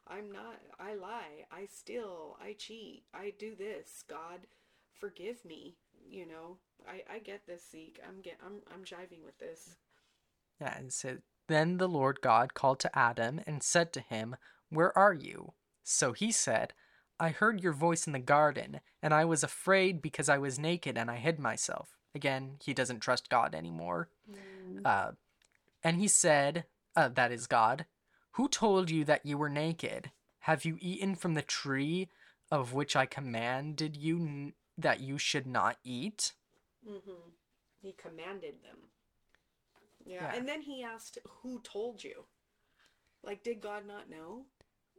[0.10, 4.04] I'm not, I lie, I steal, I cheat, I do this.
[4.10, 4.48] God,
[5.00, 5.76] forgive me.
[6.10, 8.00] You know, I, I get this, Zeke.
[8.08, 9.76] I'm get, I'm, I'm jiving with this.
[10.60, 11.18] Yeah, and so
[11.48, 14.36] then the Lord God called to Adam and said to him,
[14.70, 15.54] where are you?
[15.84, 16.74] So he said,
[17.20, 20.98] I heard your voice in the garden, and I was afraid because I was naked
[20.98, 21.98] and I hid myself.
[22.16, 24.10] Again, he doesn't trust God anymore.
[24.30, 24.82] Mm.
[24.86, 25.12] Uh,
[25.84, 27.86] and he said, uh, That is God.
[28.40, 30.12] Who told you that you were naked?
[30.40, 32.08] Have you eaten from the tree
[32.50, 36.32] of which I commanded you n- that you should not eat?
[36.90, 37.32] Mm-hmm.
[37.82, 38.78] He commanded them.
[40.06, 40.22] Yeah.
[40.22, 40.36] yeah.
[40.38, 42.24] And then he asked, Who told you?
[43.26, 44.46] Like, did God not know?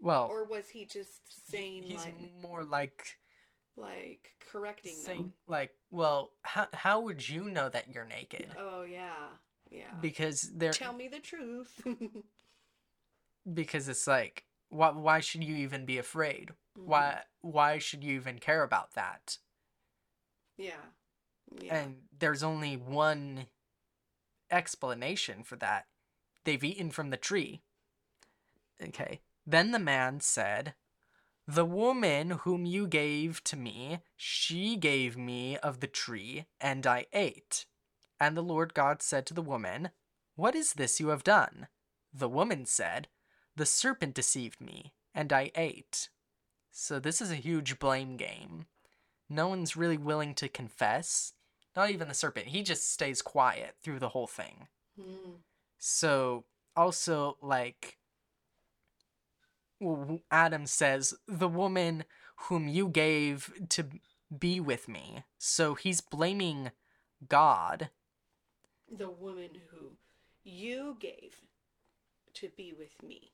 [0.03, 3.16] Well, or was he just saying he's like more like
[3.74, 5.33] like correcting saying them?
[5.48, 8.48] like, well, how how would you know that you're naked?
[8.59, 9.29] Oh yeah,
[9.70, 9.94] yeah.
[10.03, 11.81] Because they're tell me the truth.
[13.53, 16.50] because it's like, why why should you even be afraid?
[16.79, 16.88] Mm-hmm.
[16.88, 19.38] Why why should you even care about that?
[20.57, 20.72] Yeah.
[21.61, 21.74] yeah.
[21.74, 23.46] And there's only one
[24.50, 25.87] explanation for that.
[26.44, 27.62] They've eaten from the tree.
[28.83, 29.20] Okay.
[29.46, 30.74] Then the man said,
[31.46, 37.07] The woman whom you gave to me, she gave me of the tree, and I
[37.12, 37.66] ate.
[38.18, 39.90] And the Lord God said to the woman,
[40.37, 41.68] What is this you have done?
[42.12, 43.09] The woman said,
[43.56, 46.08] The serpent deceived me, and I ate.
[46.70, 48.66] So this is a huge blame game.
[49.28, 51.34] No one's really willing to confess.
[51.76, 52.46] Not even the serpent.
[52.48, 54.68] He just stays quiet through the whole thing.
[54.98, 55.36] Mm.
[55.78, 56.44] So,
[56.76, 57.98] also, like,
[60.30, 62.04] Adam says, the woman
[62.48, 63.86] whom you gave to
[64.36, 65.24] be with me.
[65.38, 66.70] So he's blaming
[67.28, 67.90] God.
[68.90, 69.92] The woman who
[70.42, 71.36] you gave
[72.34, 73.32] to be with me.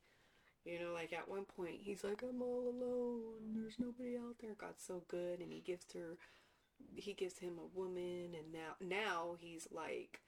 [0.66, 3.54] You know, like at one point he's like, I'm all alone.
[3.54, 4.54] There's nobody out there.
[4.58, 6.18] God's so good, and he gives her,
[6.94, 10.20] he gives him a woman, and now now he's like,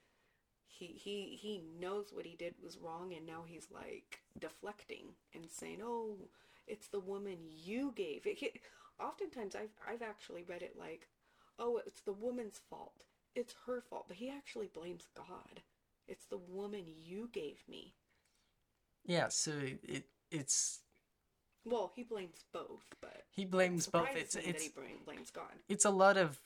[0.68, 5.51] he he he knows what he did was wrong and now he's like deflecting and
[5.51, 6.16] saying oh
[6.66, 8.27] it's the woman you gave.
[8.27, 8.61] It,
[9.01, 11.09] oftentimes i've i've actually read it like
[11.59, 13.05] oh it's the woman's fault.
[13.35, 14.07] It's her fault.
[14.09, 15.62] But he actually blames god.
[16.07, 17.94] It's the woman you gave me.
[19.05, 20.81] Yeah so it it's
[21.64, 24.71] well he blames both but he blames both it's it's he
[25.05, 26.38] blames god it's a lot of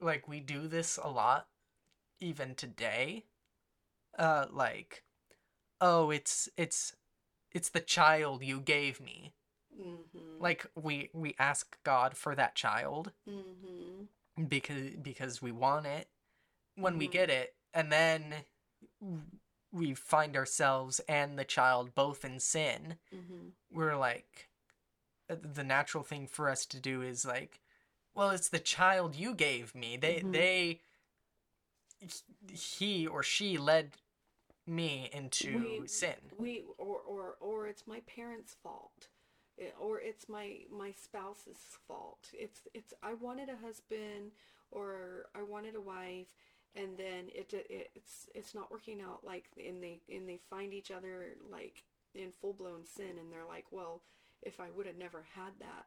[0.00, 1.48] like we do this a lot
[2.20, 3.24] even today
[4.18, 5.02] uh like
[5.80, 6.94] oh it's it's
[7.52, 9.32] it's the child you gave me
[9.80, 10.40] mm-hmm.
[10.40, 14.44] like we we ask god for that child mm-hmm.
[14.44, 16.08] because because we want it
[16.76, 17.00] when mm-hmm.
[17.00, 18.34] we get it and then
[19.72, 23.48] we find ourselves and the child both in sin mm-hmm.
[23.72, 24.48] we're like
[25.30, 27.60] uh, the natural thing for us to do is like
[28.14, 30.32] well it's the child you gave me they mm-hmm.
[30.32, 30.80] they
[32.52, 33.92] he or she led
[34.68, 36.14] me into we, sin.
[36.36, 39.08] We or or or it's my parents' fault.
[39.80, 42.28] Or it's my my spouse's fault.
[42.32, 44.32] It's it's I wanted a husband
[44.70, 46.28] or I wanted a wife
[46.78, 50.72] and then it, it it's it's not working out like and they and they find
[50.72, 51.82] each other like
[52.14, 54.02] in full-blown sin and they're like, "Well,
[54.42, 55.86] if I would have never had that,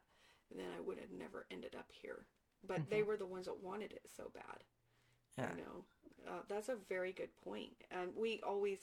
[0.54, 2.26] then I would have never ended up here."
[2.66, 2.90] But mm-hmm.
[2.90, 4.62] they were the ones that wanted it so bad.
[5.36, 5.50] Yeah.
[5.50, 5.84] You know.
[6.28, 7.28] Uh, that's a very good.
[7.90, 8.78] And we always,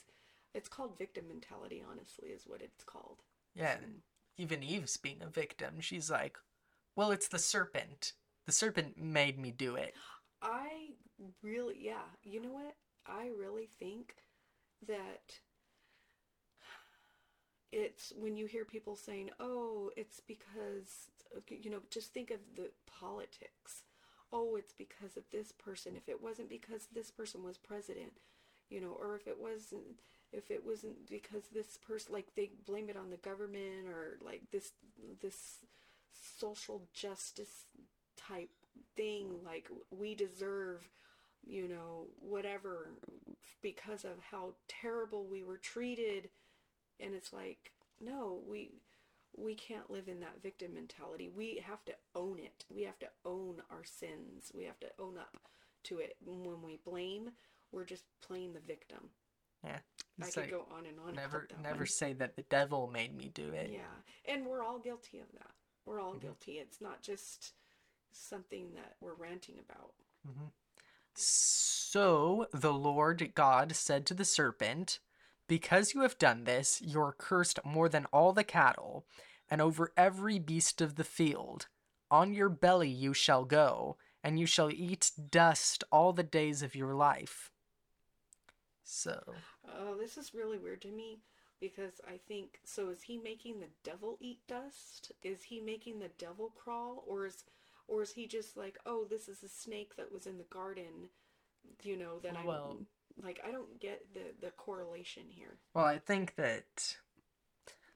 [0.53, 3.17] it's called victim mentality, honestly, is what it's called.
[3.55, 3.75] Yeah.
[3.75, 3.85] So,
[4.37, 5.79] even Eve's being a victim.
[5.79, 6.37] She's like,
[6.95, 8.13] well, it's the serpent.
[8.45, 9.93] The serpent made me do it.
[10.41, 10.91] I
[11.41, 12.07] really, yeah.
[12.23, 12.75] You know what?
[13.05, 14.15] I really think
[14.87, 15.39] that
[17.71, 21.09] it's when you hear people saying, oh, it's because,
[21.49, 23.83] you know, just think of the politics
[24.31, 25.95] oh, it's because of this person.
[25.95, 28.13] If it wasn't because this person was president,
[28.69, 30.01] you know, or if it wasn't
[30.31, 34.41] if it wasn't because this person like they blame it on the government or like
[34.51, 34.71] this
[35.21, 35.65] this
[36.37, 37.65] social justice
[38.15, 38.49] type
[38.95, 40.87] thing like we deserve
[41.45, 42.89] you know whatever
[43.61, 46.29] because of how terrible we were treated
[46.99, 48.71] and it's like no we
[49.37, 53.07] we can't live in that victim mentality we have to own it we have to
[53.25, 55.37] own our sins we have to own up
[55.83, 57.29] to it when we blame
[57.71, 59.09] we're just playing the victim
[59.63, 59.77] Yeah.
[60.21, 61.87] i It's could like, go on and on never never one.
[61.87, 63.69] say that the devil made me do it.
[63.71, 65.51] Yeah, and we're all guilty of that.
[65.85, 66.21] We're all Mhm.
[66.21, 66.59] guilty.
[66.59, 67.53] It's not just
[68.11, 69.93] something that we're ranting about.
[71.15, 74.99] So the Lord God said to the serpent,
[75.47, 79.05] Because you have done this, you are cursed more than all the cattle,
[79.49, 81.67] and over every beast of the field.
[82.11, 86.75] On your belly you shall go, and you shall eat dust all the days of
[86.75, 87.51] your life.
[88.83, 89.21] So,
[89.77, 91.19] Oh, this is really weird to me
[91.59, 92.89] because I think so.
[92.89, 95.11] Is he making the devil eat dust?
[95.23, 97.43] Is he making the devil crawl, or is,
[97.89, 101.09] or is he just like, oh, this is a snake that was in the garden,
[101.83, 102.19] you know?
[102.19, 102.77] That Well-
[103.21, 103.39] I like.
[103.43, 105.57] I don't get the the correlation here.
[105.73, 106.97] well, I think that,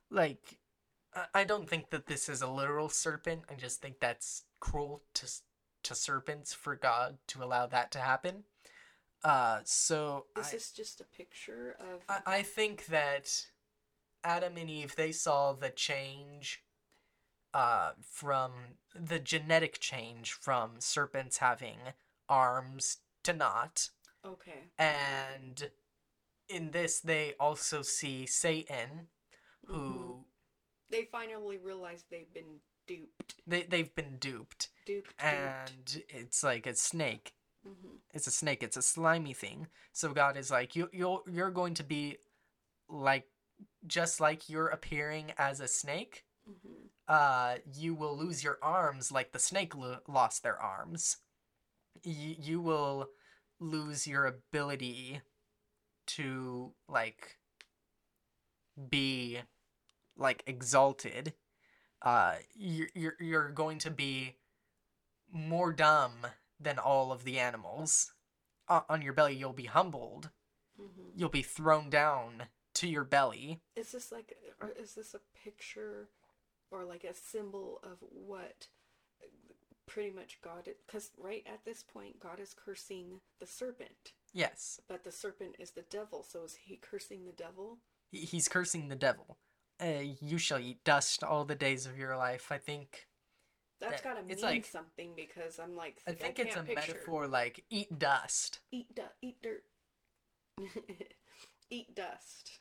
[0.10, 0.60] like,
[1.34, 3.44] I- don't think that this is a literal serpent.
[3.50, 5.28] I just think that's cruel to
[5.84, 8.46] to serpents for God to allow that to happen.
[9.24, 12.02] Uh, so This I, is just a picture of.
[12.10, 13.48] I, I think that
[14.24, 16.63] Adam and Eve they saw the change
[17.54, 18.52] uh, from
[18.96, 21.78] the genetic change from serpents having
[22.30, 23.90] arms to not,
[24.26, 24.72] okay.
[24.78, 25.70] and
[26.50, 29.08] in this they also see Satan,
[29.66, 30.26] who Mhm.
[30.90, 33.36] They finally realize they've been duped.
[33.48, 35.08] they they've been duped, Duped.
[35.10, 35.24] duped.
[35.24, 37.34] and it's like a snake.
[37.64, 38.62] hmm It's a snake.
[38.62, 39.68] It's a slimy thing.
[39.92, 42.18] So God is like, you you're you're going to be
[42.90, 43.28] like
[43.88, 46.26] just like you're appearing as a snake.
[46.46, 51.18] hmm Uh, you will lose your arms like the snake lo- lost their arms.
[52.04, 53.10] You you will
[53.60, 55.22] lose your ability
[56.08, 57.38] to like
[58.90, 59.40] be
[60.18, 61.34] like exalted.
[62.02, 64.36] Uh, you're you're you're going to be
[65.32, 66.28] more dumb
[66.60, 68.14] than all of the animals.
[68.68, 70.30] Uh, on your belly, you'll be humbled.
[70.78, 72.44] hmm You'll be thrown down
[72.76, 73.62] to your belly.
[73.76, 76.10] Is this like, or is this a picture,
[76.74, 78.68] or like a symbol of what,
[79.88, 80.68] pretty much God?
[80.86, 85.72] Because right at this point, God is cursing the serpent, Yes, but the serpent is
[85.72, 86.24] the devil.
[86.28, 87.78] So is he cursing the devil?
[88.12, 89.38] he- he's cursing the devil.
[89.82, 92.52] Uh, you shall eat dust all the days of your life.
[92.52, 93.08] I think.
[93.80, 96.94] That's That- gotta mean like- something because I'm like, I I think it's a picture.
[96.94, 98.60] metaphor like eat dust.
[98.72, 99.64] Eat du- eat dirt.
[101.70, 102.60] eat dust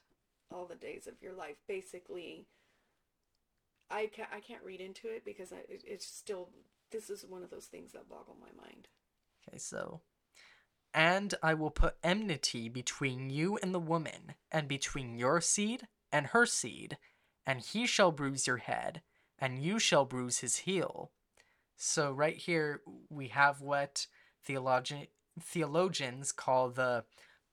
[0.51, 1.57] all the days of your life.
[1.69, 2.47] Basically,
[3.93, 6.51] I can't I can't read into it because I, it, it's still
[6.91, 8.89] this is one of those things that boggle my mind.
[9.49, 10.01] Okay, so.
[10.95, 16.27] And I will put enmity between you and the woman, and between your seed and
[16.29, 16.99] her seed,
[17.47, 19.01] and he shall bruise your head,
[19.39, 21.11] and you shall bruise his heel.
[21.77, 24.07] So, right here, we have what
[24.47, 25.09] theologi-
[25.41, 27.05] theologians call the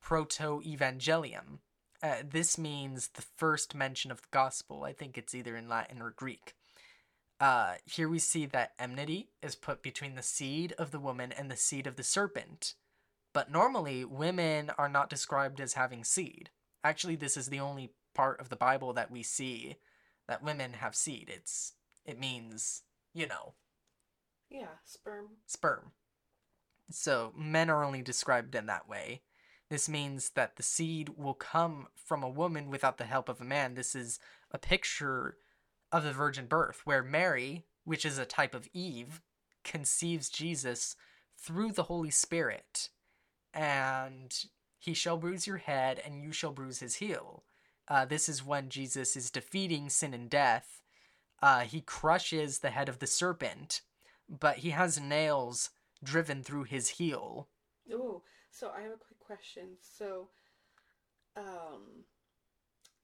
[0.01, 1.59] proto evangelium.
[2.01, 4.83] Uh, this means the first mention of the gospel.
[4.83, 6.53] I think it's either in Latin or Greek.
[7.39, 11.49] Uh, here we see that enmity is put between the seed of the woman and
[11.49, 12.75] the seed of the serpent.
[13.33, 16.49] But normally, women are not described as having seed.
[16.83, 19.75] Actually, this is the only part of the Bible that we see
[20.27, 21.29] that women have seed.
[21.33, 21.73] It's
[22.05, 22.83] it means,
[23.13, 23.53] you know,
[24.49, 25.27] Yeah, sperm.
[25.45, 25.91] sperm.
[26.89, 29.21] So men are only described in that way.
[29.69, 33.45] This means that the seed will come from a woman without the help of a
[33.45, 33.75] man.
[33.75, 34.19] This is
[34.51, 35.37] a picture
[35.91, 39.21] of the virgin birth, where Mary, which is a type of Eve,
[39.63, 40.95] conceives Jesus
[41.37, 42.89] through the Holy Spirit.
[43.53, 44.33] And
[44.77, 47.43] he shall bruise your head, and you shall bruise his heel.
[47.87, 50.81] Uh, this is when Jesus is defeating sin and death.
[51.41, 53.81] Uh, he crushes the head of the serpent,
[54.27, 55.71] but he has nails
[56.03, 57.47] driven through his heel.
[57.91, 59.77] Oh, so I have a quick question.
[59.81, 60.27] So,
[61.37, 62.03] um,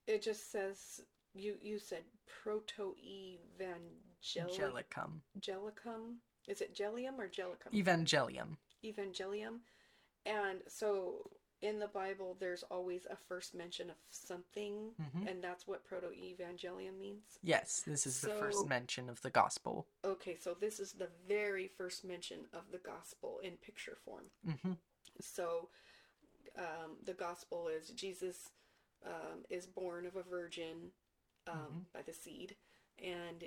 [0.06, 1.00] it just says
[1.34, 2.02] you you said
[2.42, 3.94] proto evangelic
[4.34, 5.10] Angelicum.
[5.40, 6.16] gelicum.
[6.48, 7.72] Is it gelium or gelicum?
[7.72, 8.56] Evangelium.
[8.84, 9.58] Evangelium.
[10.24, 11.30] And so
[11.62, 15.26] in the Bible, there's always a first mention of something, Mhm.
[15.30, 17.38] and that's what proto evangelium means.
[17.42, 19.86] Yes, this is the first mention of the gospel.
[20.04, 24.26] Okay, so this is the very first mention of the gospel in picture form.
[24.44, 24.74] hmm
[25.20, 25.70] So,
[26.58, 28.50] um, the gospel is Jesus
[29.04, 30.92] um, is born of a virgin
[31.46, 31.92] um, Mhm.
[31.92, 32.56] by the seed,
[32.98, 33.44] and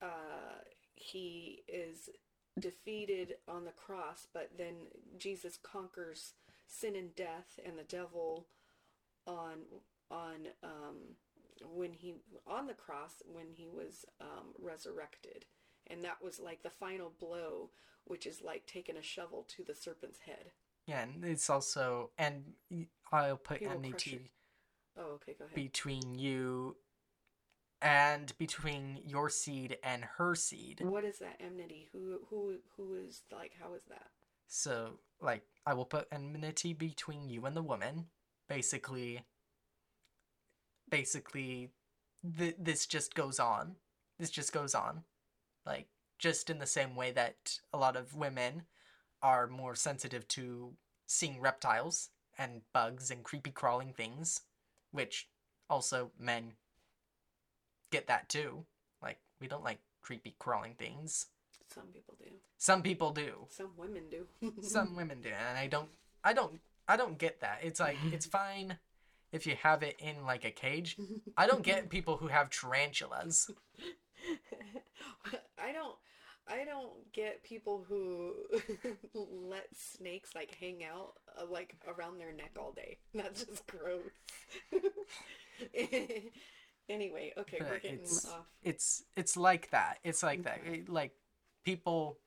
[0.00, 0.58] uh,
[0.96, 2.10] he is
[2.58, 6.34] defeated on the cross, but then Jesus conquers
[6.66, 8.48] sin and death and the devil
[9.26, 11.16] on on um,
[11.64, 12.14] when he
[12.46, 15.46] on the cross when he was um, resurrected,
[15.86, 17.70] and that was like the final blow,
[18.04, 20.52] which is like taking a shovel to the serpent's head.
[20.86, 22.54] Yeah, and it's also and
[23.12, 24.32] I'll put enmity.
[24.98, 25.54] Oh, okay, go ahead.
[25.54, 26.76] between you
[27.80, 30.80] and between your seed and her seed.
[30.82, 31.88] what is that enmity?
[31.92, 33.52] Who who who is like?
[33.60, 34.08] How is that?
[34.48, 38.06] So, like, I will put enmity between you and the woman.
[38.48, 39.24] Basically,
[40.90, 41.70] basically,
[42.36, 43.76] th- this just goes on.
[44.18, 45.04] This just goes on.
[45.64, 45.86] Like,
[46.18, 48.64] just in the same way that a lot of women
[49.22, 50.72] are more sensitive to
[51.06, 54.42] seeing reptiles and bugs and creepy crawling things,
[54.90, 55.28] which
[55.68, 56.52] also men
[57.90, 58.64] get that too.
[59.02, 61.26] Like, we don't like creepy crawling things.
[61.72, 62.30] Some people do.
[62.58, 64.26] Some people do Some women do.
[64.62, 65.88] some women do and i don't
[66.22, 68.78] i don't i don't get that it's like it's fine
[69.32, 70.96] if you have it in like a cage
[71.36, 73.50] i don't get people who have tarantulas
[75.58, 75.94] I don't.
[76.48, 78.34] I don't get people who
[79.14, 82.98] let snakes like hang out uh, like around their neck all day.
[83.14, 84.02] That's just gross.
[86.88, 88.46] anyway, okay, we're getting it's off.
[88.62, 91.12] it's it's like that it's like that It- like
[91.64, 92.18] people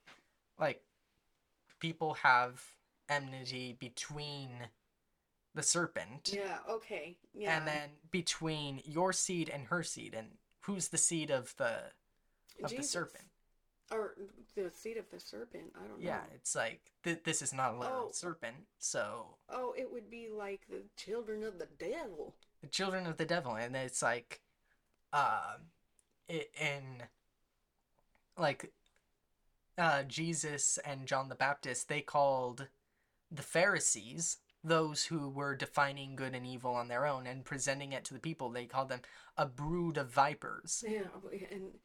[0.60, 0.82] like
[1.80, 2.62] people have
[3.10, 4.50] enmity between
[5.54, 6.58] the serpent Yeah.
[6.70, 7.18] Okay.
[7.34, 7.58] Yeah.
[7.58, 10.28] and then between your seed and her seed and
[10.62, 11.92] who's the seed of the
[12.64, 13.26] of the serpent
[13.92, 14.16] or
[14.56, 15.72] the seed of the serpent.
[15.76, 16.06] I don't know.
[16.06, 18.12] yeah it's like th- this is not a literal Oh.
[18.12, 22.36] serpent so Oh, it would be like the children of the devil.
[22.62, 24.42] the children of the devil and it's like
[25.14, 25.58] uh
[26.30, 27.04] i- in
[28.38, 28.72] like
[29.78, 32.68] uh jesus and john the baptist they called
[33.32, 38.04] the pharisees those who were defining good and evil on their own and presenting it
[38.04, 39.02] to the people they called them
[39.38, 41.02] a brood of vipers Yeah,
[41.52, 41.78] and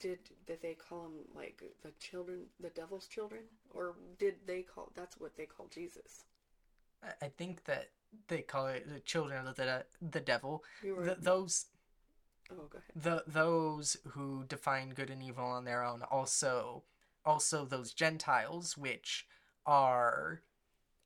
[0.00, 3.42] did did they call them like the children, the devil's children,
[3.74, 4.92] or did they call?
[4.94, 6.24] That's what they call Jesus.
[7.02, 7.90] I- i think that
[8.28, 11.04] they call it the children of the the devil were.
[11.06, 11.66] Th- those
[12.50, 12.92] oh, go ahead.
[12.94, 16.84] the those who define good and evil on their own also
[17.24, 19.26] also those gentiles which
[19.66, 20.42] are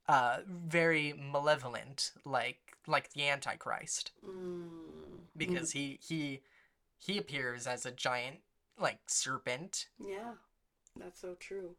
[0.09, 6.41] uh very malevolent like like the antichrist Mm, because he he
[6.99, 8.39] he appears as a giant
[8.79, 10.35] like serpent yeah,
[10.99, 11.77] that's so true.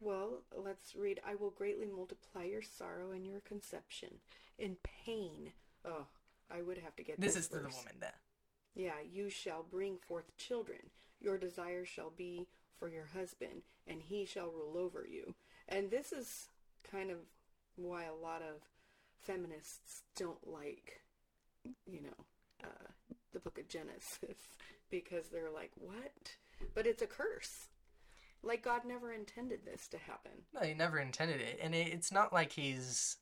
[0.00, 1.20] Well, let's read.
[1.26, 4.10] I will greatly multiply your sorrow and your conception
[4.58, 5.52] in pain.
[5.84, 6.06] Oh,
[6.50, 7.44] I would have to get this this.
[7.44, 8.10] is to the woman then
[8.74, 10.90] Yeah, you shall bring forth children.
[11.20, 12.46] Your desire shall be
[12.78, 15.34] for your husband, and he shall rule over you.
[15.68, 16.48] And this is
[16.90, 17.18] kind of
[17.76, 18.62] why a lot of
[19.22, 21.00] feminists don't like,
[21.86, 22.24] you know,
[22.64, 24.38] uh, the book of Genesis,
[24.90, 26.36] because they're like, what?
[26.74, 27.68] But it's a curse.
[28.42, 30.32] Like, God never intended this to happen.
[30.54, 33.16] no he never intended it and it, it's not like he's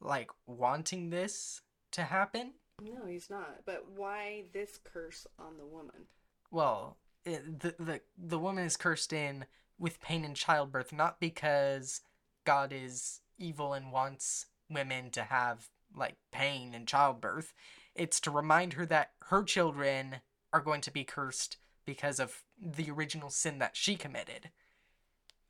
[0.00, 1.60] like wanting this
[1.92, 2.52] to happen
[2.82, 3.60] No, he's not.
[3.64, 6.06] But why this curse on the woman?
[6.50, 9.44] well it, the, the the woman is cursed in
[9.78, 12.00] with pain in childbirth not because
[12.44, 17.52] god is evil and wants women to have like pain in childbirth
[17.94, 20.16] it's to remind her that her children
[20.52, 24.50] are going to be cursed because of the original sin that she committed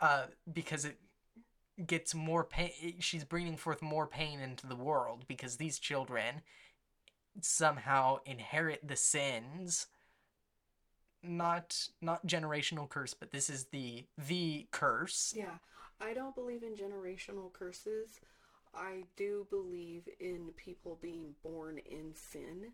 [0.01, 0.99] uh because it
[1.87, 2.71] gets more pain
[3.01, 6.43] she's bringing forth more pain into the world because these children
[7.41, 9.87] somehow inherit the sins
[11.23, 15.59] not not generational curse but this is the the curse Yeah,
[16.01, 18.21] I don't believe in generational curses.
[18.75, 22.73] I do believe in people being born in sin,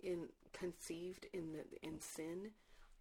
[0.00, 2.50] in conceived in the in sin.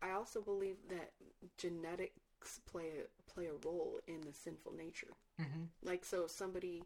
[0.02, 1.12] I also believe that
[1.58, 5.14] genetics play a play a role in the sinful nature.
[5.40, 6.84] hmm Like so if somebody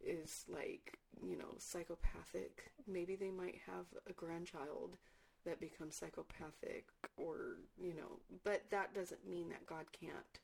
[0.00, 4.96] is like, you know, psychopathic, maybe they might have a grandchild
[5.44, 6.86] that becomes psychopathic
[7.16, 10.40] or, you know, but that doesn't mean that God can't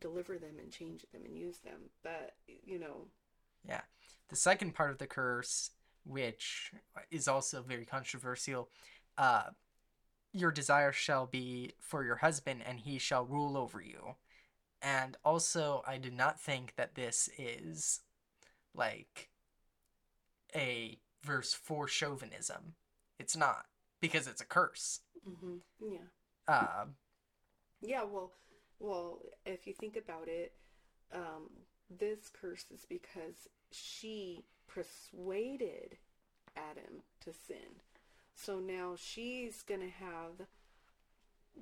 [0.00, 1.90] deliver them and change them and use them.
[2.02, 3.06] But, you know,
[3.64, 3.82] yeah.
[4.28, 5.70] The second part of the curse
[6.04, 6.72] which
[7.10, 8.68] is also very controversial
[9.18, 9.44] uh
[10.32, 14.16] your desire shall be for your husband and he shall rule over you.
[14.82, 18.00] And also i do not think that this is
[18.74, 19.30] like
[20.54, 22.74] a verse for chauvinism.
[23.18, 23.66] It's not
[24.00, 25.00] because it's a curse.
[25.24, 26.06] Hmm yeah.
[26.46, 26.84] uh,
[27.80, 28.32] Yeah, well,
[28.78, 30.52] well, if you think about it,
[31.14, 31.48] um,
[31.90, 35.96] this curse is because she persuaded
[36.56, 37.80] Adam to sin.
[38.34, 40.46] So now she's going to have,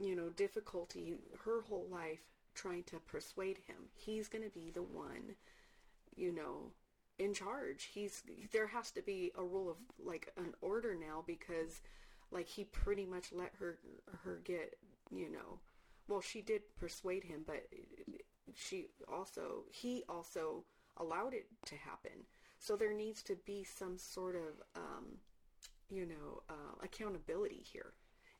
[0.01, 1.15] you know, difficulty
[1.45, 2.21] her whole life
[2.55, 3.77] trying to persuade him.
[3.95, 5.37] He's going to be the one,
[6.17, 6.73] you know,
[7.19, 7.91] in charge.
[7.93, 8.23] He's
[8.53, 11.81] there has to be a rule of like an order now because
[12.31, 13.79] like he pretty much let her
[14.25, 14.77] her get,
[15.11, 15.61] you know,
[16.09, 17.67] well she did persuade him, but
[18.57, 20.65] she also he also
[20.97, 22.25] allowed it to happen.
[22.59, 25.19] So there needs to be some sort of um
[25.91, 27.93] you know, uh, accountability here.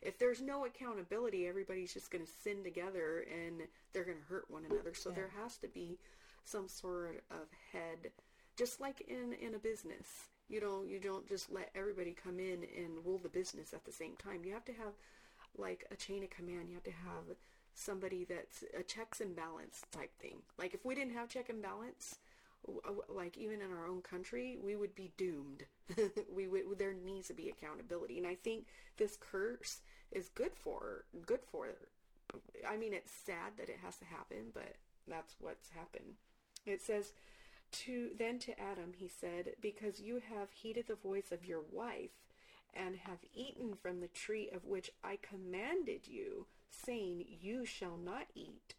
[0.03, 3.63] If there's no accountability, everybody's just going to sin together and
[3.93, 4.93] they're going to hurt one another.
[4.93, 5.17] So yeah.
[5.17, 5.99] there has to be
[6.45, 8.11] some sort of head,
[8.57, 10.29] just like in in a business.
[10.49, 13.93] You know, you don't just let everybody come in and rule the business at the
[13.93, 14.45] same time.
[14.45, 14.93] You have to have
[15.57, 16.69] like a chain of command.
[16.69, 17.37] You have to have
[17.75, 20.39] somebody that's a checks and balance type thing.
[20.59, 22.17] Like if we didn't have check and balance,
[23.09, 25.65] like even in our own country, we would be doomed.
[26.35, 28.67] we would there needs to be accountability, and I think
[28.97, 31.69] this curse is good for good for.
[32.69, 36.15] I mean, it's sad that it has to happen, but that's what's happened.
[36.67, 37.13] It says
[37.73, 42.11] to then to Adam he said, because you have heeded the voice of your wife
[42.73, 46.47] and have eaten from the tree of which I commanded you,
[46.85, 48.75] saying, You shall not eat.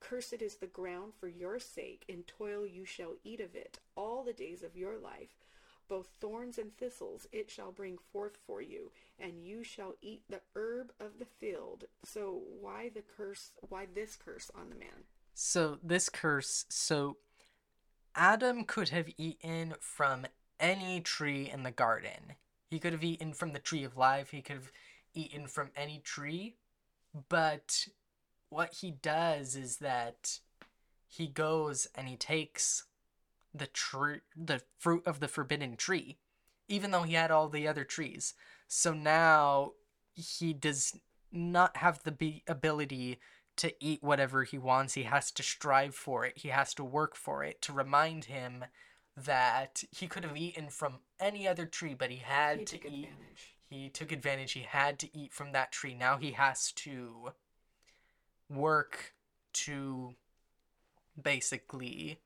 [0.00, 4.22] Cursed is the ground for your sake, in toil you shall eat of it all
[4.22, 5.44] the days of your life.
[5.88, 10.40] Both thorns and thistles it shall bring forth for you, and you shall eat the
[10.54, 11.84] herb of the field.
[12.04, 13.52] So why the curse?
[13.68, 15.04] Why this curse on the man?
[15.34, 16.64] So this curse.
[16.68, 17.18] So
[18.14, 20.26] Adam could have eaten from
[20.58, 22.34] any tree in the garden.
[22.70, 24.30] He could have eaten from the tree of life.
[24.30, 24.72] He could have
[25.14, 26.56] eaten from any tree,
[27.28, 27.86] but
[28.48, 30.38] what he does is that
[31.06, 32.84] he goes and he takes
[33.52, 36.18] the tree the fruit of the forbidden tree
[36.68, 38.34] even though he had all the other trees.
[38.66, 39.72] So now
[40.14, 40.98] he does
[41.32, 43.18] not have the be- ability
[43.56, 44.94] to eat whatever he wants.
[44.94, 46.38] He has to strive for it.
[46.38, 48.64] He has to work for it to remind him
[49.16, 52.84] that he could have eaten from any other tree but he had he to eat
[52.84, 53.53] advantage.
[53.74, 57.32] He took advantage he had to eat from that tree now he has to
[58.48, 59.14] work
[59.52, 60.14] to
[61.20, 62.18] basically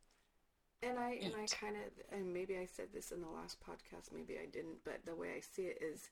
[0.82, 1.24] and I eat.
[1.24, 4.46] and I kind of and maybe I said this in the last podcast, maybe I
[4.46, 6.08] didn't, but the way I see it is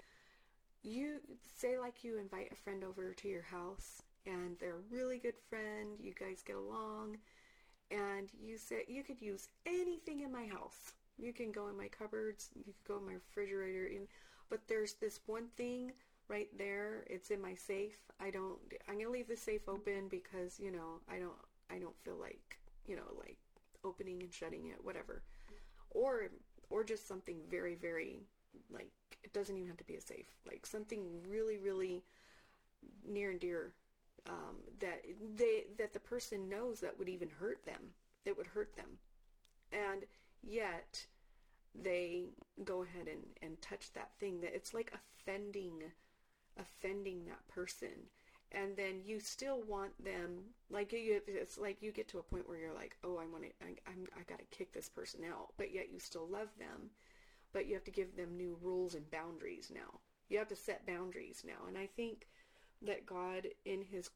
[0.82, 1.20] you
[1.56, 5.38] say like you invite a friend over to your house and they're a really good
[5.48, 7.18] friend, you guys get along
[7.90, 10.92] and you say you could use anything in my house.
[11.18, 13.86] You can go in my cupboards, you could go in my refrigerator,
[14.50, 15.92] but there's this one thing
[16.28, 17.04] right there.
[17.08, 17.98] It's in my safe.
[18.20, 18.58] I don't.
[18.88, 21.36] I'm gonna leave the safe open because you know I don't.
[21.70, 23.38] I don't feel like you know like
[23.84, 25.22] opening and shutting it, whatever.
[25.90, 26.28] Or
[26.70, 28.26] or just something very very
[28.70, 28.90] like
[29.22, 30.28] it doesn't even have to be a safe.
[30.46, 32.04] Like something really really
[33.06, 33.72] near and dear
[34.28, 35.02] um, that
[35.36, 37.92] they that the person knows that would even hurt them.
[38.24, 38.98] It would hurt them,
[39.72, 40.04] and
[40.42, 41.06] yet
[41.82, 42.24] they
[42.64, 45.82] go ahead and, and touch that thing that it's like offending
[46.58, 48.08] offending that person.
[48.52, 50.38] And then you still want them
[50.70, 53.44] like you, it's like you get to a point where you're like oh i want
[53.44, 56.90] to I, I'm, I gotta kick this person out but yet you still love them.
[57.52, 60.00] But you have to give them new rules and boundaries now.
[60.28, 61.66] You have to set boundaries now.
[61.68, 62.26] And i think
[62.82, 64.10] that god in his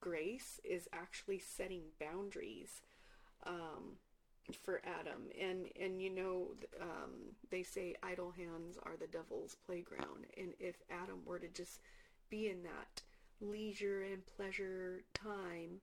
[0.00, 2.82] grace is actually setting boundaries
[3.46, 3.96] um,
[4.56, 5.22] for Adam.
[5.40, 6.48] And and you know,
[6.80, 10.26] um, they say idle hands are the devil's playground.
[10.36, 11.80] And if Adam were to just
[12.28, 13.02] be in that
[13.40, 15.80] leisure and pleasure time,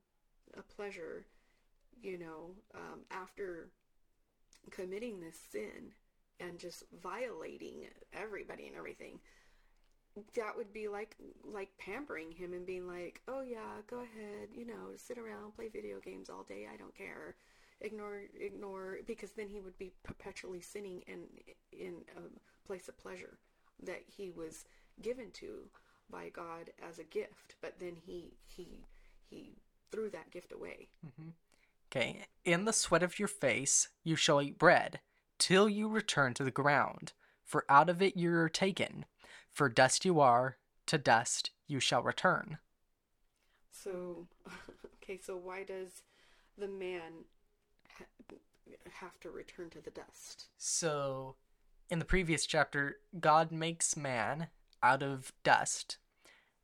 [0.58, 1.26] a pleasure,
[2.02, 3.70] you know, um, after
[4.72, 5.94] committing this sin
[6.40, 9.20] and just violating everybody and everything
[10.36, 14.66] that would be like like pampering him and being like oh yeah go ahead you
[14.66, 17.36] know sit around play video games all day i don't care
[17.82, 21.26] ignore ignore because then he would be perpetually sinning in
[21.72, 23.38] in a place of pleasure
[23.82, 24.66] that he was
[25.02, 25.70] given to
[26.10, 27.56] by God as a gift.
[27.62, 28.86] But then he he
[29.30, 29.58] he
[29.92, 30.90] threw that gift away.
[31.06, 31.30] Mm-hmm.
[31.90, 32.26] okay.
[32.44, 35.00] In the sweat of your face you shall eat bread
[35.38, 37.14] till you return to the ground
[37.44, 39.06] for out of it you are taken.
[39.52, 40.58] For dust you are
[40.88, 42.58] to dust you shall return.
[43.72, 44.28] So
[45.04, 46.04] okay so why does
[46.58, 47.26] the man
[49.00, 50.48] have to return to the dust.
[50.58, 51.36] So,
[51.90, 54.48] in the previous chapter, God makes man
[54.84, 55.98] out of dust.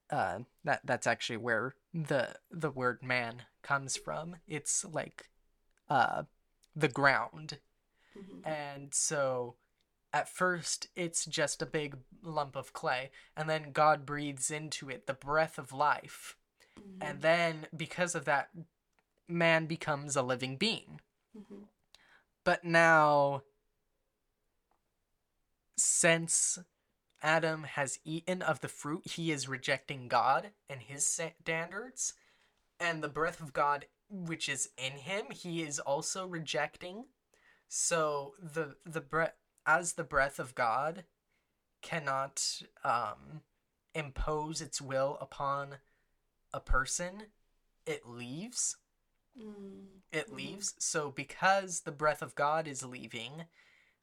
[0.09, 4.35] Uh, that that's actually where the the word man comes from.
[4.47, 5.29] It's like
[5.89, 6.23] uh
[6.75, 7.59] the ground.
[8.17, 8.45] Mhm.
[8.45, 9.55] And so
[10.11, 15.07] at first it's just a big lump of clay and then God breathes into it
[15.07, 16.37] the breath of life.
[17.01, 18.49] And then because of that
[19.27, 20.99] man becomes a living being.
[21.35, 21.67] Mhm.
[22.43, 23.43] But now
[25.77, 26.59] since
[27.21, 32.13] Adam has eaten of the fruit, he is rejecting God and his standards,
[32.79, 37.05] and the breath of God which is in him, he is also rejecting.
[37.67, 39.33] So the the breath
[39.65, 41.05] as the breath of God
[41.81, 43.41] cannot um,
[43.93, 45.77] impose its will upon
[46.53, 47.27] a person,
[47.85, 48.77] it leaves.
[49.37, 50.01] Mm.
[50.11, 50.35] It Mhm.
[50.35, 50.75] leaves.
[50.77, 53.47] So because the breath of God is leaving,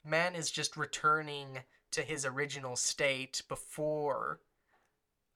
[0.05, 4.41] man is just returning to his original state before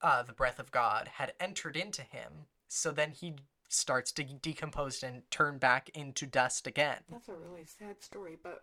[0.01, 2.47] uh, the breath of God had entered into him.
[2.69, 3.37] So then he
[3.69, 7.03] starts to decompose and turn back into dust again.
[7.09, 8.63] That's a really sad story, but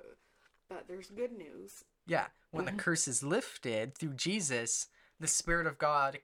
[0.69, 1.83] but there's good news.
[2.05, 4.87] Yeah, when the curse is lifted through Jesus,
[5.19, 6.19] the Spirit of God,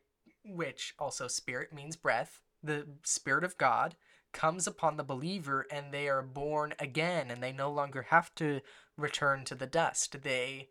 [0.46, 3.96] which also spirit means breath, the Spirit of God
[4.34, 8.62] comes upon the believer and they are born again and they no longer have to
[8.98, 10.22] return to the dust.
[10.24, 10.70] They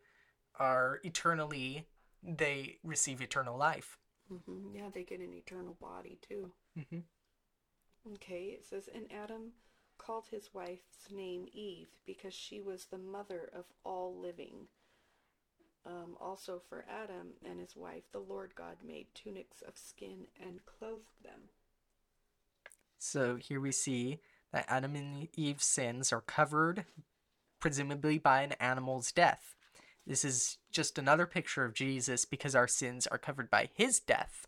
[0.58, 1.86] are eternally,
[2.22, 3.98] they receive eternal life.
[4.28, 6.52] hmm Yeah, they get an eternal body too.
[6.78, 7.00] Mm-hmm.
[8.14, 9.52] Okay, it says, and Adam
[9.98, 14.68] called his wife's name Eve because she was the mother of all living.
[15.84, 20.64] Um, also for Adam and his wife, the Lord God made tunics of skin and
[20.66, 21.50] clothed them.
[23.06, 24.18] So here we see
[24.52, 26.84] that Adam and Eve's sins are covered,
[27.60, 29.54] presumably by an animal's death.
[30.06, 34.46] This is just another picture of Jesus because our sins are covered by his death.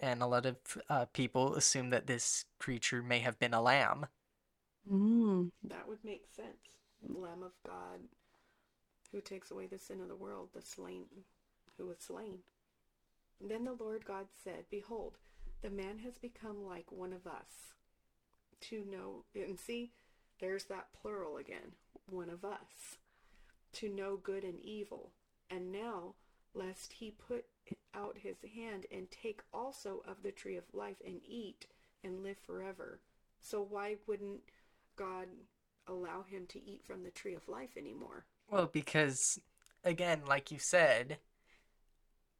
[0.00, 0.56] And a lot of
[0.88, 4.06] uh, people assume that this creature may have been a lamb.
[4.90, 5.50] Mm.
[5.64, 6.78] That would make sense.
[7.08, 8.00] Lamb of God,
[9.12, 11.06] who takes away the sin of the world, the slain,
[11.76, 12.38] who was slain.
[13.40, 15.18] Then the Lord God said, Behold,
[15.64, 17.72] the man has become like one of us,
[18.60, 19.92] to know, and see,
[20.38, 21.72] there's that plural again,
[22.06, 22.98] one of us,
[23.72, 25.10] to know good and evil.
[25.48, 26.16] And now,
[26.52, 27.46] lest he put
[27.94, 31.66] out his hand and take also of the tree of life and eat
[32.04, 33.00] and live forever.
[33.40, 34.40] So why wouldn't
[34.96, 35.28] God
[35.88, 38.26] allow him to eat from the tree of life anymore?
[38.50, 39.38] Well, because,
[39.82, 41.16] again, like you said,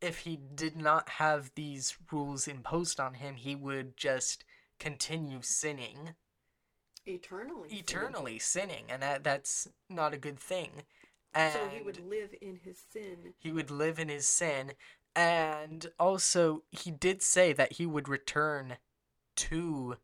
[0.05, 4.45] if he did not have these rules imposed on him, he would just
[4.79, 6.15] continue sinning
[7.07, 7.69] Eternally.
[7.71, 10.85] eternally sinning and that, that's not a good thing
[11.35, 13.35] and So he would live in his sin.
[13.39, 14.73] he would live in his sin
[15.15, 18.79] and also he did say that he would return
[19.37, 19.97] to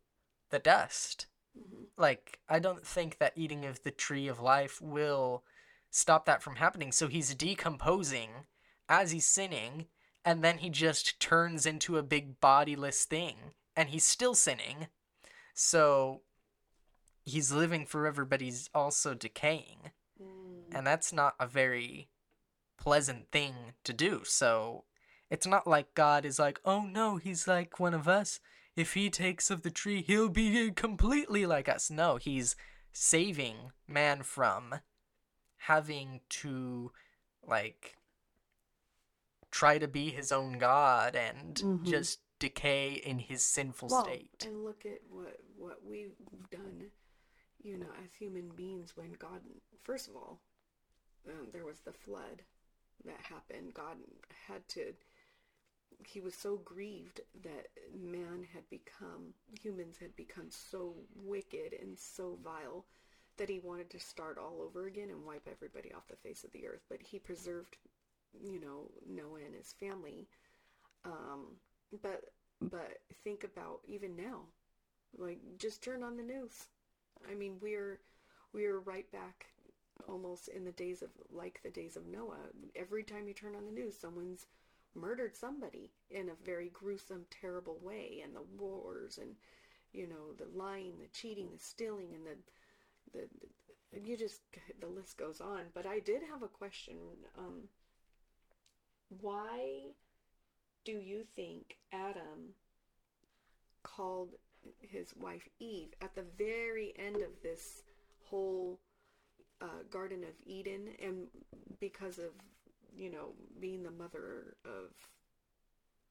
[0.50, 1.26] the dust
[1.58, 1.86] Mhm.
[1.96, 5.42] like i don't think that eating of the tree of life will
[5.90, 8.46] stop that from happening so he's decomposing
[8.90, 9.86] as he's sinning
[10.22, 14.88] and then he just turns into a big bodiless thing and he's still sinning
[15.54, 16.20] so
[17.24, 20.76] he's living forever but he's also decaying Mm.
[20.76, 22.08] and that's not a very
[22.76, 24.22] pleasant thing to do.
[24.24, 24.84] So
[25.30, 28.40] it's not like God is like, oh no, he's like one of us.
[28.76, 31.90] If he takes of the tree, he'll be completely like us.
[31.90, 32.56] No, he's
[32.92, 34.80] saving man from
[35.56, 36.92] having to
[37.46, 37.96] like
[39.50, 41.84] try to be his own God and Mhm.
[41.84, 44.44] just decay in his sinful Well, state.
[44.46, 46.16] and look at what what we've
[46.50, 46.90] done,
[47.62, 48.96] you know, as human beings.
[48.96, 49.42] When God,
[49.82, 50.40] first of all,
[51.28, 52.42] um, there was the flood
[53.04, 53.74] that happened.
[53.74, 53.98] God
[54.46, 54.94] had to.
[56.06, 62.36] He was so grieved that man had become, humans had become so wicked and so
[62.36, 62.86] vile
[63.36, 66.52] that he wanted to start all over again and wipe everybody off the face of
[66.52, 66.80] the earth.
[66.88, 67.76] But he preserved,
[68.42, 70.28] you know, Noah and his family.
[71.04, 71.56] Um,
[72.02, 72.24] but
[72.60, 74.42] but think about even now,
[75.16, 76.66] like just turn on the news.
[77.30, 78.00] I mean, we're
[78.52, 79.46] we're right back
[80.08, 82.38] almost in the days of like the days of Noah.
[82.76, 84.46] Every time you turn on the news, someone's
[84.94, 89.34] murdered somebody in a very gruesome, terrible way, and the wars and
[89.92, 93.28] you know the lying, the cheating, the stealing, and the the,
[93.92, 94.42] the you just
[94.80, 95.62] the list goes on.
[95.74, 96.96] But I did have a question.
[97.38, 97.68] Um,
[99.20, 99.82] why
[100.84, 102.54] do you think Adam
[103.82, 104.30] called
[104.80, 107.82] his wife Eve at the very end of this
[108.24, 108.78] whole
[109.60, 111.26] uh, Garden of Eden, and
[111.80, 112.30] because of
[112.96, 114.90] you know being the mother of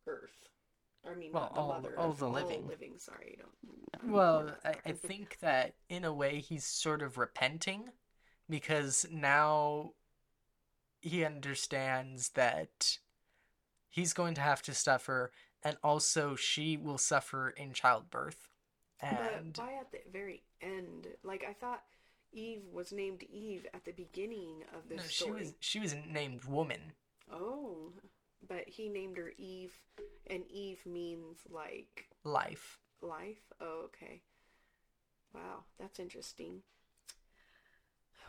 [0.08, 0.50] Earth?
[1.10, 2.68] I mean, Well, not the all- mother all of the living.
[2.68, 2.94] living.
[2.98, 4.02] Sorry, don't.
[4.04, 7.90] I'm Well, I, I think that in a way he's sort of repenting
[8.50, 9.94] because now
[11.02, 12.98] he understands that
[13.90, 15.32] he's going to have to suffer
[15.64, 18.48] and also she will suffer in childbirth.
[19.02, 21.84] And But by at the very end, like I thought,
[22.32, 26.46] Eve was named Eve at the beginning of this no, she was she was named
[26.46, 26.94] woman.
[27.32, 27.92] Oh,
[28.48, 29.74] but he named her Eve,
[30.28, 32.80] and Eve means like Life.
[33.02, 33.42] life.
[33.62, 34.22] Oh, okay.
[35.34, 36.62] Wow, that's interesting.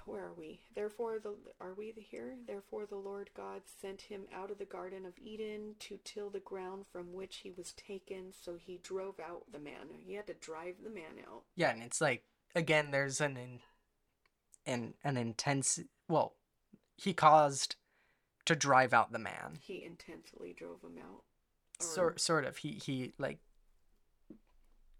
[0.06, 0.60] Where are we?
[0.74, 2.34] Therefore, the are we here?
[2.46, 6.40] Therefore, the Lord God sent him out of the Garden of Eden to till the
[6.40, 8.32] ground from which he was taken.
[8.32, 9.88] So he drove out the man.
[9.98, 11.42] He had to drive the man out.
[11.54, 12.24] Yeah, and it's like
[12.54, 13.60] again there's an in,
[14.66, 15.78] an an intense
[16.08, 16.34] well,
[16.96, 17.76] he caused
[18.46, 19.58] to drive out the man.
[19.60, 21.22] He intensely drove him out.
[21.80, 22.56] Or- Sort sort of.
[22.58, 23.38] He he like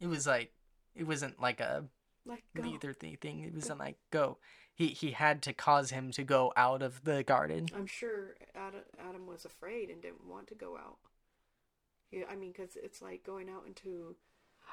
[0.00, 0.52] it was like
[0.94, 1.84] it wasn't like a
[2.24, 2.62] Let go.
[2.62, 3.40] neither thing thing.
[3.40, 4.38] It wasn't like go.
[4.80, 7.68] He he had to cause him to go out of the garden.
[7.76, 10.96] I'm sure Adam, Adam was afraid and didn't want to go out.
[12.10, 14.16] Yeah, I mean, because it's like going out into.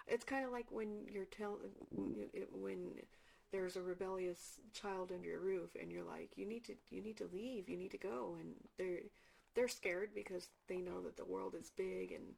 [0.08, 1.58] It's kind of like when you're telling
[2.54, 2.94] when
[3.52, 7.18] there's a rebellious child under your roof, and you're like, you need to you need
[7.18, 9.02] to leave, you need to go, and they're
[9.56, 12.36] they're scared because they know that the world is big and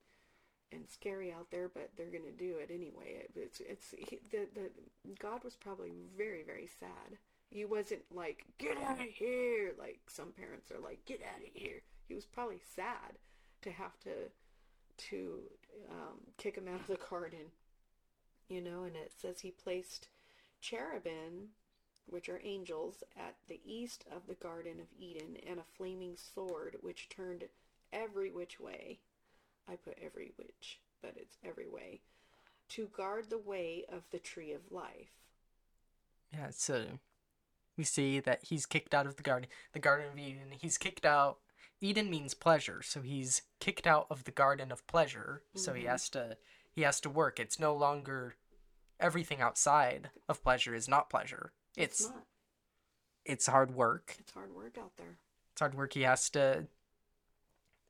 [0.71, 3.25] and scary out there, but they're gonna do it anyway.
[3.25, 4.71] It, it's it's he, the the
[5.19, 7.19] God was probably very very sad.
[7.49, 11.49] He wasn't like get out of here like some parents are like get out of
[11.53, 11.81] here.
[12.07, 13.17] He was probably sad
[13.61, 14.29] to have to
[15.09, 15.39] to
[15.89, 17.51] um, kick him out of the garden,
[18.47, 18.83] you know.
[18.83, 20.09] And it says he placed
[20.61, 21.49] cherubim,
[22.07, 26.77] which are angels, at the east of the Garden of Eden, and a flaming sword
[26.81, 27.45] which turned
[27.93, 28.99] every which way.
[29.67, 32.01] I put every which, but it's every way,
[32.69, 35.11] to guard the way of the tree of life.
[36.33, 36.85] Yeah, so
[37.79, 39.49] we see that he's kicked out of the garden.
[39.71, 40.51] The Garden of Eden.
[40.51, 41.37] He's kicked out.
[41.79, 45.43] Eden means pleasure, so he's kicked out of the Garden of Pleasure.
[45.55, 45.87] So he Mhm.
[45.87, 46.37] has to
[46.71, 47.39] he has to work.
[47.39, 48.35] It's no longer
[48.99, 51.51] everything outside of pleasure is not pleasure.
[51.77, 52.25] It's not.
[53.25, 54.15] it's hard work.
[54.19, 55.17] It's hard work out there.
[55.53, 55.93] It's hard work.
[55.93, 56.67] He has to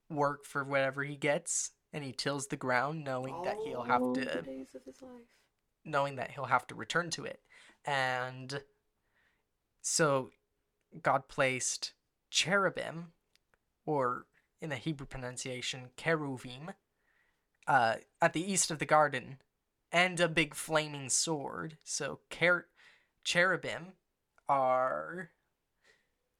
[0.09, 4.13] work for whatever he gets, and he tills the ground, knowing that he'll have All
[4.13, 5.27] to the days of his life.
[5.83, 7.41] knowing that he'll have to return to it.
[7.85, 8.63] And
[9.81, 10.31] so
[11.01, 11.93] God placed
[12.29, 13.13] cherubim,
[13.85, 14.25] or
[14.61, 16.73] in the Hebrew pronunciation, cheruvim,
[17.67, 19.37] uh, at the east of the garden,
[19.91, 21.77] and a big flaming sword.
[21.83, 22.67] So cher-
[23.23, 23.93] cherubim
[24.47, 25.31] are.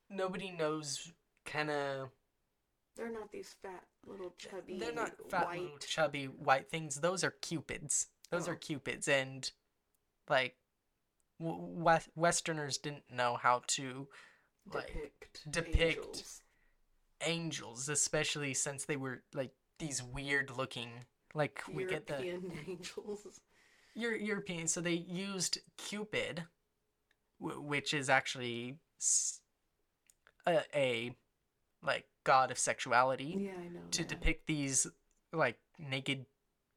[0.10, 1.12] Nobody knows
[1.46, 2.10] kind of.
[2.96, 4.78] They're not these fat little chubby.
[4.80, 5.62] They're not fat, white.
[5.62, 7.00] little, chubby, white things.
[7.00, 8.08] Those are cupids.
[8.30, 8.52] Those Oh.
[8.52, 9.50] are cupids, and
[10.28, 10.58] like
[11.40, 14.08] West- Westerners didn't know how to
[14.74, 16.42] like depict depict- angels.
[17.26, 21.06] angels, especially since they were like these weird looking.
[21.34, 23.40] Like we get the European angels.
[23.96, 26.44] Euro- European, so they used Cupid,
[27.42, 28.78] w- which is actually
[30.48, 31.16] a
[31.84, 33.36] like god of sexuality.
[33.40, 33.80] Yeah, I know.
[33.92, 34.88] to depict these
[35.32, 36.26] like naked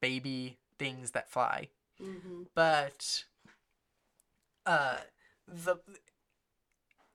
[0.01, 1.69] baby things that fly
[2.01, 3.25] hmm but
[4.67, 4.97] uh
[5.47, 5.77] the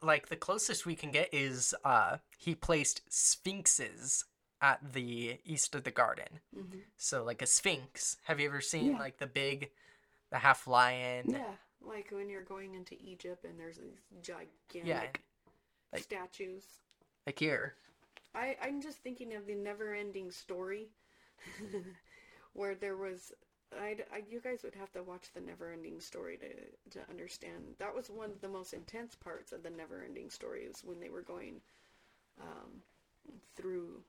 [0.02, 4.26] like the closest we can get is uh he placed sphinxes
[4.62, 8.94] at the east of the garden hmm so like a sphinx have you ever seen
[8.94, 9.00] Yeah.
[9.00, 9.70] like the big
[10.32, 15.04] the half lion Yeah, like when you're going into Egypt and there's these gigantic Yeah,
[15.94, 16.64] like- statues.
[17.26, 17.76] like here
[18.36, 20.90] I, I'm just thinking of the never ending story
[22.54, 23.32] where there was.
[23.82, 27.76] I'd, I, you guys would have to watch the never ending story to, to understand.
[27.80, 31.00] That was one of the most intense parts of the never ending story, is when
[31.00, 31.62] they were going
[32.42, 32.82] um,
[33.56, 34.02] through.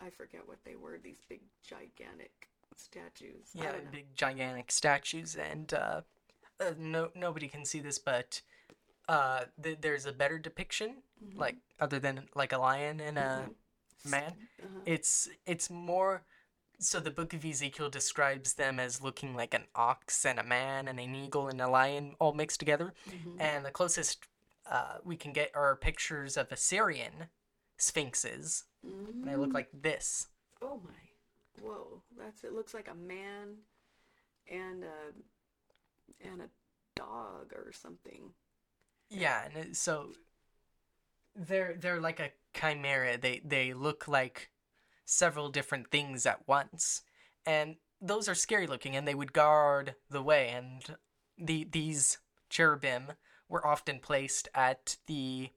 [0.00, 3.54] I forget what they were, these big, gigantic statues.
[3.54, 6.02] Yeah big gigantic statues and uh,
[6.60, 8.40] uh no nobody can see this but
[9.08, 11.36] uh th- there's a better depiction Mhm.
[11.38, 13.54] like other than like a lion and a Mhm.
[14.04, 14.86] man Uh-huh.
[14.86, 16.22] it's it's more
[16.82, 20.88] so the book of ezekiel describes them as looking like an ox and a man
[20.88, 23.36] and an eagle and a lion all mixed together Mhm.
[23.40, 24.26] and the closest
[24.66, 27.28] uh, we can get are pictures of assyrian
[27.76, 29.54] sphinxes and they look Mm.
[29.54, 30.28] like this
[30.62, 31.62] Oh my!
[31.62, 32.52] Whoa, that's it.
[32.52, 33.56] Looks like a man
[34.46, 35.12] and a
[36.20, 36.50] and a
[36.94, 38.34] dog or something.
[39.08, 40.12] Yeah, and it, so
[41.34, 43.16] they're they're like a chimera.
[43.18, 44.50] They they look like
[45.10, 47.02] several different things at once,
[47.46, 50.48] and those are scary looking, and they would guard the way.
[50.50, 50.96] And
[51.38, 53.12] the these cherubim
[53.48, 55.50] were often placed at the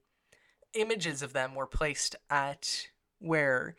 [0.74, 2.88] images of them were placed at
[3.20, 3.76] where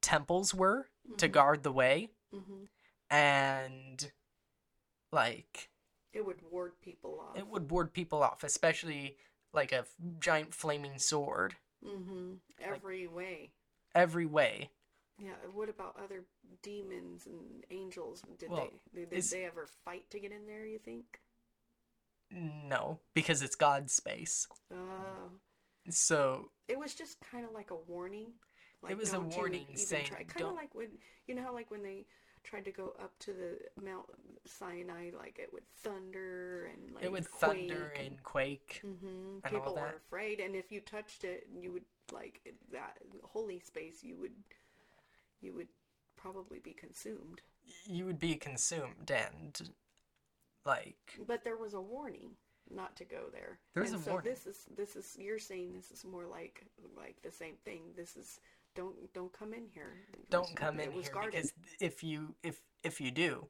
[0.00, 0.88] temples were
[1.18, 1.32] to Mhm.
[1.32, 2.64] guard the way, hmm
[3.10, 4.12] and
[5.12, 5.70] like
[6.12, 7.36] It would ward people off.
[7.36, 9.16] it would ward people off, especially
[9.52, 13.52] like a f- giant flaming sword hmm Every way.
[13.94, 14.70] every way.
[15.22, 15.32] Yeah.
[15.52, 16.24] What about other
[16.62, 18.22] demons and angels?
[18.38, 20.66] Did Well, they did is- they ever fight to get in there?
[20.66, 21.20] You think?
[22.32, 24.46] No, because it's God's space.
[24.70, 25.28] Uh,
[25.88, 28.28] So it was just kind of like a warning.
[28.82, 30.06] Like, was a warning saying.
[30.28, 30.88] Kind of like when
[31.26, 32.06] you know how like when they
[32.44, 34.06] tried to go up to the Mount
[34.46, 38.80] Sinai, like it would thunder and like it would thunder quake and quake.
[38.82, 42.40] hmm and all People were afraid, and if you touched it, you would like
[42.72, 44.02] that holy space.
[44.02, 44.32] You would,
[45.40, 45.68] you would
[46.16, 47.40] probably be consumed.
[47.86, 49.70] You would be consumed and
[50.66, 52.30] like But there was a warning
[52.72, 53.58] not to go there.
[53.74, 54.32] There is and a so warning.
[54.32, 56.64] this is this is you're saying this is more like
[56.96, 57.80] like the same thing.
[57.96, 58.40] This is
[58.74, 59.94] don't don't come in here.
[60.12, 61.32] It don't come in it was here guarded.
[61.32, 63.46] because if you if if you do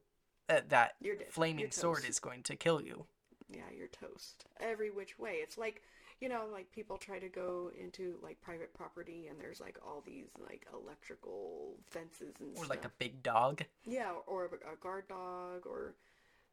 [0.47, 0.93] that that
[1.29, 3.05] flaming sword is going to kill you.
[3.49, 4.45] yeah, you're toast.
[4.59, 5.33] Every which way.
[5.41, 5.81] It's like,
[6.21, 10.01] you know, like people try to go into like private property and there's like all
[10.05, 12.69] these like electrical fences and Or stuff.
[12.69, 13.63] like a big dog.
[13.85, 15.95] Yeah, or a, a guard dog or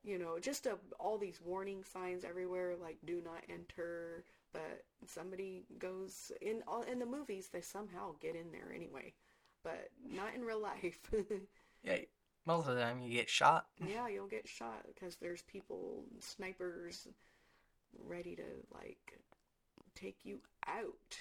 [0.04, 5.64] you know, just a, all these warning signs everywhere like do not enter, but somebody
[5.78, 9.12] goes in all in the movies they somehow get in there anyway.
[9.64, 10.98] But not in real life.
[11.84, 11.98] Yeah,
[12.46, 13.66] most of the time you get shot.
[13.86, 17.06] yeah, you'll get shot because there's people, snipers,
[18.04, 18.42] ready to
[18.74, 19.18] like
[20.00, 21.18] take you out.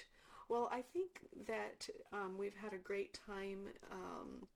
[0.48, 3.58] Well, I think that um, we've had a great time
[3.92, 4.46] um,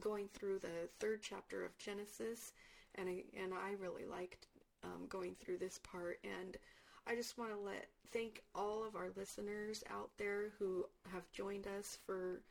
[0.00, 2.52] going through the third chapter of Genesis,
[2.94, 4.46] and I, and I really liked
[4.84, 6.18] um, going through this part.
[6.24, 6.56] And
[7.06, 11.66] I just want to let thank all of our listeners out there who have joined
[11.66, 12.42] us for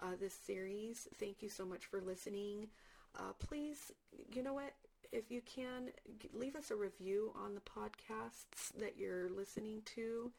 [0.00, 1.08] uh, this series.
[1.18, 2.68] Thank you so much for listening.
[3.16, 3.92] Uh, please,
[4.32, 4.74] you know what?
[5.12, 5.90] If you can,
[6.32, 10.32] leave us a review on the podcasts that you're listening to.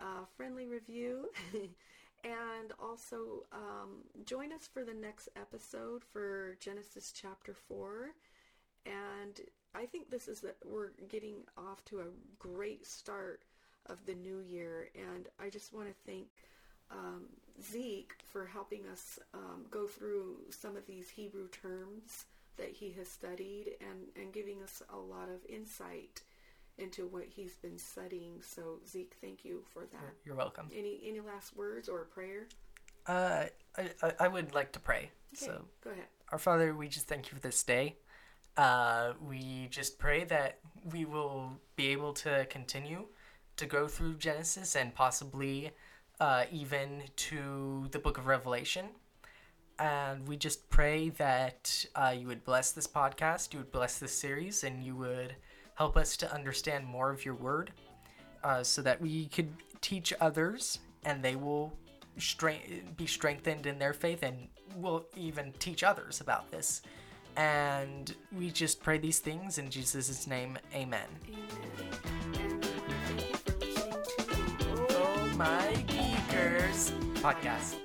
[0.00, 1.28] Uh, friendly review.
[2.24, 8.10] and also um, join us for the next episode for Genesis chapter 4.
[8.86, 9.40] And
[9.74, 12.06] I think this is that we're getting off to a
[12.38, 13.42] great start
[13.86, 14.90] of the new year.
[14.94, 16.26] And I just want to thank
[16.90, 17.24] um,
[17.60, 22.26] Zeke for helping us um, go through some of these Hebrew terms
[22.56, 26.22] that he has studied and, and giving us a lot of insight
[26.82, 28.42] into what he's been studying.
[28.42, 30.14] So Zeke, thank you for that.
[30.24, 30.68] You're welcome.
[30.76, 32.48] Any any last words or a prayer?
[33.06, 33.44] Uh,
[33.76, 35.10] I, I, I would like to pray.
[35.34, 36.04] Okay, So, go ahead.
[36.30, 37.96] our Father, we just thank you for this day.
[38.56, 40.58] Uh, we just pray that
[40.92, 43.06] we will be able to continue
[43.56, 45.70] to go through Genesis and possibly
[46.20, 48.86] uh, even to the book of Revelation.
[49.78, 54.12] And we just pray that uh, you would bless this podcast, you would bless this
[54.12, 55.34] series, and you would
[55.74, 57.72] help us to understand more of your word
[58.44, 61.72] uh, so that we could teach others and they will
[62.96, 66.82] be strengthened in their faith and will even teach others about this.
[67.36, 70.58] And we just pray these things in Jesus' name.
[70.74, 71.06] Amen.
[71.28, 71.40] Amen.
[72.38, 77.76] And thank you for listening to Oh my geekers podcast.